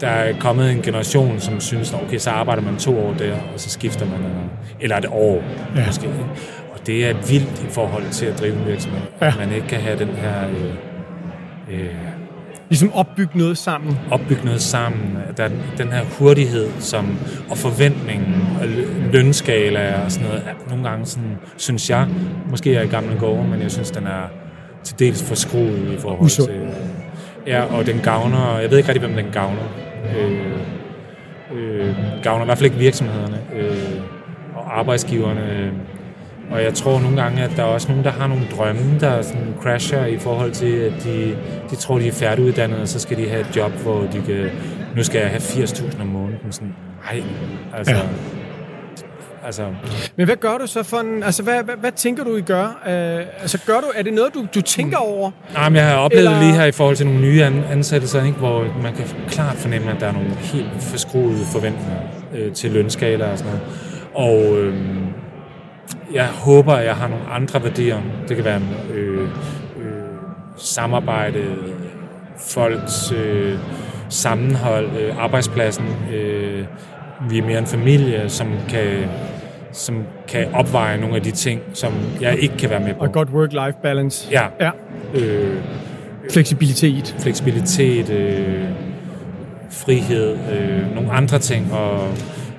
der 0.00 0.08
er 0.08 0.38
kommet 0.40 0.70
en 0.72 0.82
generation, 0.82 1.40
som 1.40 1.60
synes, 1.60 1.92
okay, 1.94 2.18
så 2.18 2.30
arbejder 2.30 2.62
man 2.62 2.76
to 2.76 2.98
år 2.98 3.14
der, 3.18 3.32
og 3.32 3.60
så 3.60 3.70
skifter 3.70 4.06
man, 4.06 4.14
eller, 4.14 4.48
eller 4.80 4.96
et 4.96 5.06
år 5.10 5.42
Ja. 5.76 5.86
måske. 5.86 6.08
Og 6.72 6.86
det 6.86 7.06
er 7.06 7.14
vildt 7.14 7.62
i 7.68 7.70
forhold 7.70 8.04
til 8.10 8.26
at 8.26 8.40
drive 8.40 8.54
en 8.54 8.66
virksomhed. 8.66 9.00
Ja. 9.20 9.26
At 9.26 9.36
man 9.38 9.52
ikke 9.52 9.66
kan 9.66 9.80
have 9.80 9.98
den 9.98 10.08
her 10.08 10.48
øh, 10.48 11.80
øh, 11.80 11.94
Ligesom 12.68 12.92
opbygge 12.92 13.38
noget 13.38 13.58
sammen. 13.58 13.98
opbygge 14.10 14.44
noget 14.44 14.60
sammen. 14.62 15.16
Der 15.36 15.44
er 15.44 15.50
den 15.78 15.88
her 15.88 16.04
hurtighed 16.18 16.68
som, 16.78 17.18
og 17.50 17.58
forventningen 17.58 18.34
og 18.60 18.66
lø- 18.66 19.10
lønskala 19.12 20.04
og 20.04 20.12
sådan 20.12 20.28
noget. 20.28 20.44
Nogle 20.68 20.88
gange 20.88 21.06
sådan, 21.06 21.36
synes 21.56 21.90
jeg, 21.90 22.08
måske 22.50 22.74
er 22.74 22.82
i 22.82 22.86
gamle 22.86 23.18
gårde, 23.18 23.48
men 23.48 23.62
jeg 23.62 23.70
synes, 23.70 23.90
den 23.90 24.06
er 24.06 24.28
til 24.84 24.98
dels 24.98 25.28
for 25.28 25.34
skruet 25.34 25.92
i 25.94 25.98
forhold 25.98 26.26
Usund. 26.26 26.48
til... 26.48 26.60
Ja, 27.46 27.62
og 27.62 27.86
den 27.86 27.98
gavner, 27.98 28.58
jeg 28.58 28.70
ved 28.70 28.78
ikke 28.78 28.88
rigtig, 28.88 29.08
hvem 29.08 29.24
den 29.24 29.32
gavner. 29.32 29.62
Øh, 30.18 30.40
øh, 31.54 31.94
gavner 32.22 32.44
i 32.44 32.46
hvert 32.46 32.58
fald 32.58 32.64
ikke 32.66 32.78
virksomhederne 32.78 33.38
øh, 33.56 34.00
og 34.54 34.78
arbejdsgiverne. 34.78 35.70
Og 36.50 36.62
jeg 36.62 36.74
tror 36.74 37.00
nogle 37.00 37.22
gange, 37.22 37.42
at 37.42 37.50
der 37.56 37.62
er 37.62 37.66
også 37.66 37.88
nogen, 37.88 38.04
der 38.04 38.10
har 38.10 38.26
nogle 38.26 38.44
drømme, 38.56 38.98
der 39.00 39.22
sådan 39.22 39.54
crasher 39.60 40.06
i 40.06 40.18
forhold 40.18 40.52
til, 40.52 40.72
at 40.76 40.92
de, 41.04 41.36
de 41.70 41.76
tror, 41.76 41.98
de 41.98 42.08
er 42.08 42.12
færdiguddannede, 42.12 42.82
og 42.82 42.88
så 42.88 43.00
skal 43.00 43.16
de 43.16 43.28
have 43.28 43.40
et 43.40 43.56
job, 43.56 43.72
hvor 43.72 44.00
de 44.00 44.22
kan, 44.26 44.50
nu 44.96 45.02
skal 45.02 45.20
jeg 45.20 45.28
have 45.28 45.40
80.000 45.40 46.00
om 46.00 46.06
måneden. 46.06 46.52
Sådan, 46.52 46.74
nej, 47.04 47.22
altså... 47.74 47.94
Ja. 47.94 48.00
Altså. 49.44 49.66
Men 50.16 50.26
hvad 50.26 50.36
gør 50.36 50.58
du 50.58 50.66
så 50.66 50.82
for 50.82 50.96
en, 50.96 51.22
altså 51.22 51.42
hvad, 51.42 51.62
hvad, 51.62 51.74
hvad 51.76 51.92
tænker 51.92 52.24
du, 52.24 52.36
I 52.36 52.40
gør? 52.40 52.64
Uh, 52.64 53.42
altså 53.42 53.58
gør 53.66 53.80
du, 53.80 53.86
er 53.94 54.02
det 54.02 54.12
noget, 54.12 54.34
du, 54.34 54.46
du 54.54 54.60
tænker 54.60 54.96
over? 54.96 55.30
Nej, 55.54 55.68
men 55.68 55.76
jeg 55.76 55.86
har 55.86 55.96
oplevet 55.96 56.24
Eller... 56.24 56.40
lige 56.40 56.52
her 56.52 56.64
i 56.64 56.72
forhold 56.72 56.96
til 56.96 57.06
nogle 57.06 57.20
nye 57.20 57.44
ansættelser, 57.44 58.24
ikke, 58.24 58.38
hvor 58.38 58.66
man 58.82 58.94
kan 58.94 59.04
klart 59.28 59.56
fornemme, 59.56 59.90
at 59.90 60.00
der 60.00 60.06
er 60.06 60.12
nogle 60.12 60.30
helt 60.30 60.70
forskruede 60.80 61.44
forventninger 61.52 62.00
øh, 62.34 62.52
til 62.52 62.70
lønskala 62.70 63.30
og 63.32 63.38
sådan 63.38 63.52
noget. 63.52 63.68
Og 64.14 64.58
øh, 64.58 64.74
jeg 66.12 66.26
håber, 66.26 66.72
at 66.72 66.86
jeg 66.86 66.94
har 66.94 67.08
nogle 67.08 67.26
andre 67.26 67.62
værdier. 67.64 68.00
Det 68.28 68.36
kan 68.36 68.44
være 68.44 68.60
øh, 68.94 69.22
øh, 69.22 69.28
samarbejde, 70.56 71.44
folks 72.36 73.12
øh, 73.12 73.58
sammenhold, 74.08 74.90
øh, 75.00 75.22
arbejdspladsen. 75.24 75.86
Øh, 76.14 76.64
vi 77.30 77.38
er 77.38 77.42
mere 77.42 77.58
en 77.58 77.66
familie, 77.66 78.28
som 78.28 78.52
kan, 78.68 79.04
som 79.72 80.02
kan 80.28 80.54
opveje 80.54 81.00
nogle 81.00 81.16
af 81.16 81.22
de 81.22 81.30
ting, 81.30 81.60
som 81.72 81.92
jeg 82.20 82.38
ikke 82.38 82.56
kan 82.56 82.70
være 82.70 82.80
med 82.80 82.94
på. 82.94 83.00
Og 83.00 83.12
godt 83.12 83.28
work-life 83.28 83.82
balance. 83.82 84.28
Ja. 84.30 84.46
ja. 84.60 84.70
Øh, 85.14 85.62
fleksibilitet. 86.32 87.16
Fleksibilitet, 87.18 88.10
øh, 88.10 88.64
frihed, 89.70 90.36
øh, 90.52 90.94
nogle 90.94 91.12
andre 91.12 91.38
ting, 91.38 91.72
og 91.72 92.08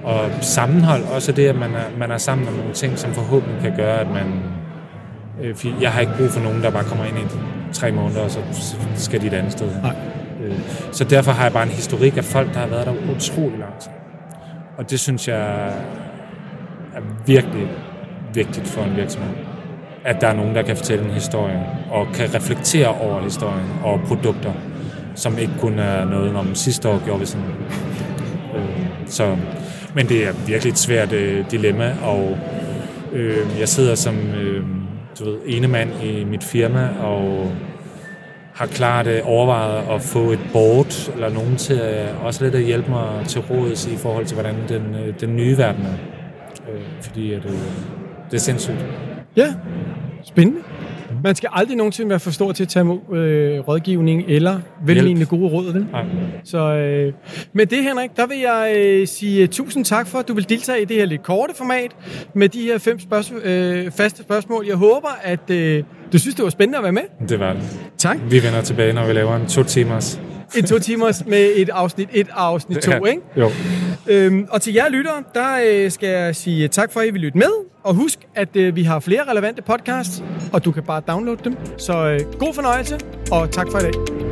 og 0.03 0.29
sammenhold, 0.41 1.03
også 1.03 1.31
det, 1.31 1.47
at 1.47 1.55
man 1.55 1.75
er, 1.75 1.97
man 1.97 2.12
er 2.12 2.17
sammen 2.17 2.47
om 2.47 2.53
nogle 2.53 2.73
ting, 2.73 2.97
som 2.99 3.13
forhåbentlig 3.13 3.62
kan 3.62 3.75
gøre, 3.75 3.99
at 3.99 4.07
man... 4.07 4.43
Øh, 5.41 5.81
jeg 5.81 5.91
har 5.91 6.01
ikke 6.01 6.13
brug 6.17 6.29
for 6.29 6.39
nogen, 6.39 6.63
der 6.63 6.71
bare 6.71 6.83
kommer 6.83 7.05
ind 7.05 7.17
i 7.17 7.23
tre 7.73 7.91
måneder, 7.91 8.21
og 8.21 8.31
så 8.31 8.39
skal 8.95 9.21
de 9.21 9.27
et 9.27 9.33
andet 9.33 9.51
sted. 9.51 9.69
Nej. 9.83 9.95
Øh, 10.43 10.59
så 10.91 11.03
derfor 11.03 11.31
har 11.31 11.43
jeg 11.43 11.53
bare 11.53 11.63
en 11.63 11.69
historik 11.69 12.17
af 12.17 12.23
folk, 12.23 12.53
der 12.53 12.59
har 12.59 12.67
været 12.67 12.85
der 12.85 12.93
utrolig 13.15 13.59
lang 13.59 13.79
tid. 13.79 13.91
Og 14.77 14.89
det 14.89 14.99
synes 14.99 15.27
jeg 15.27 15.67
er 16.95 17.01
virkelig 17.25 17.67
vigtigt 18.33 18.67
for 18.67 18.83
en 18.83 18.95
virksomhed. 18.95 19.35
At 20.05 20.21
der 20.21 20.27
er 20.27 20.33
nogen, 20.33 20.55
der 20.55 20.62
kan 20.62 20.77
fortælle 20.77 21.05
en 21.05 21.12
historie, 21.12 21.65
og 21.91 22.07
kan 22.13 22.35
reflektere 22.35 22.88
over 22.88 23.21
historien 23.21 23.69
og 23.83 23.99
produkter, 24.07 24.53
som 25.15 25.38
ikke 25.38 25.53
kun 25.59 25.79
er 25.79 26.05
noget, 26.05 26.35
om 26.35 26.55
sidste 26.55 26.89
år 26.89 27.01
gjorde 27.05 27.19
vi 27.19 27.25
sådan. 27.25 27.45
Øh, 28.55 28.88
så 29.07 29.35
men 29.95 30.10
det 30.10 30.28
er 30.28 30.34
virkelig 30.47 30.71
et 30.71 30.78
svært 30.78 31.13
øh, 31.13 31.52
dilemma, 31.52 31.95
og 32.04 32.38
øh, 33.13 33.60
jeg 33.60 33.69
sidder 33.69 33.95
som 33.95 34.15
øh, 34.15 34.63
du 35.19 35.25
ved, 35.25 35.38
ene 35.45 35.67
mand 35.67 35.89
i 36.04 36.23
mit 36.23 36.43
firma, 36.43 36.89
og 37.02 37.52
har 38.54 38.65
klart 38.65 39.08
øh, 39.08 39.21
overvejet 39.23 39.84
at 39.95 40.02
få 40.02 40.32
et 40.32 40.39
board, 40.54 41.12
eller 41.13 41.30
nogen 41.30 41.56
til 41.56 41.80
øh, 41.80 42.25
også 42.25 42.43
lidt 42.43 42.56
at 42.56 42.63
hjælpe 42.63 42.89
mig 42.89 43.25
til 43.28 43.41
rådet 43.41 43.88
i 43.88 43.97
forhold 43.97 44.25
til, 44.25 44.36
hvordan 44.36 44.56
den, 44.69 44.95
øh, 44.95 45.13
den 45.19 45.36
nye 45.36 45.58
verden 45.58 45.86
er. 45.86 45.93
Øh, 46.73 46.82
fordi 47.02 47.34
at, 47.34 47.45
øh, 47.45 47.52
det 48.32 48.34
er 48.34 48.38
sindssygt. 48.38 48.86
Ja, 49.36 49.54
spændende. 50.23 50.62
Man 51.23 51.36
skal 51.36 51.49
aldrig 51.53 51.77
nogensinde 51.77 52.10
være 52.10 52.19
for 52.19 52.32
stor 52.32 52.51
til 52.51 52.63
at 52.63 52.67
tage 52.67 52.82
imod 52.82 53.17
øh, 53.17 53.60
rådgivning 53.60 54.23
eller 54.27 54.60
velmenende 54.86 55.25
gode 55.25 55.49
råd. 55.49 55.73
Vel? 55.73 55.86
Nej. 55.91 56.05
Så 56.43 56.58
øh, 56.58 57.13
med 57.53 57.65
det, 57.65 57.84
Henrik, 57.84 58.10
der 58.15 58.27
vil 58.27 58.38
jeg 58.39 58.73
øh, 58.77 59.08
sige 59.08 59.43
uh, 59.43 59.49
tusind 59.49 59.86
tak 59.86 60.08
for, 60.08 60.19
at 60.19 60.27
du 60.27 60.34
vil 60.34 60.49
deltage 60.49 60.82
i 60.82 60.86
det 60.86 60.97
her 60.97 61.05
lidt 61.05 61.23
korte 61.23 61.53
format 61.55 61.95
med 62.34 62.49
de 62.49 62.62
her 62.62 62.77
fem 62.77 62.99
spørgsmål, 62.99 63.41
øh, 63.43 63.91
faste 63.91 64.23
spørgsmål. 64.23 64.65
Jeg 64.65 64.75
håber, 64.75 65.19
at 65.23 65.49
øh, 65.49 65.84
du 66.13 66.19
synes, 66.19 66.36
det 66.36 66.43
var 66.43 66.50
spændende 66.50 66.78
at 66.78 66.84
være 66.84 66.91
med. 66.91 67.28
Det 67.30 67.39
var 67.39 67.54
det. 67.54 67.62
Tak. 67.98 68.17
Vi 68.30 68.43
vender 68.43 68.62
tilbage, 68.62 68.93
når 68.93 69.08
vi 69.08 69.13
laver 69.13 69.36
en 69.36 69.45
to 69.45 69.63
timers 69.63 70.19
en 70.56 70.65
to 70.65 70.80
timers 70.80 71.26
med 71.26 71.52
et 71.56 71.69
afsnit 71.69 72.10
1 72.13 72.28
og 72.30 72.45
afsnit 72.48 72.78
2, 72.78 72.91
ja, 72.91 73.06
ikke? 73.06 73.22
Jo. 73.38 73.52
Øhm, 74.08 74.48
og 74.50 74.62
til 74.62 74.74
jer 74.74 74.89
lyttere, 74.89 75.24
der 75.34 75.60
øh, 75.65 75.91
skal 75.91 76.10
jeg 76.10 76.36
sige 76.36 76.67
tak 76.67 76.91
for, 76.91 77.00
at 77.00 77.08
I 77.08 77.12
vil 77.12 77.22
lytte 77.22 77.38
med. 77.38 77.52
Og 77.84 77.95
husk, 77.95 78.19
at 78.36 78.56
øh, 78.56 78.76
vi 78.76 78.84
har 78.84 79.00
flere 79.00 79.24
relevante 79.32 79.62
podcasts, 79.62 80.24
og 80.54 80.65
du 80.65 80.72
kan 80.72 80.84
bare 80.84 81.02
downloade 81.08 81.41
dem. 81.43 81.56
Så 81.78 82.08
øh, 82.08 82.19
god 82.39 82.54
fornøjelse, 82.54 83.00
og 83.32 83.52
tak 83.52 83.67
for 83.72 83.80
i 83.80 83.82
dag. 83.82 84.28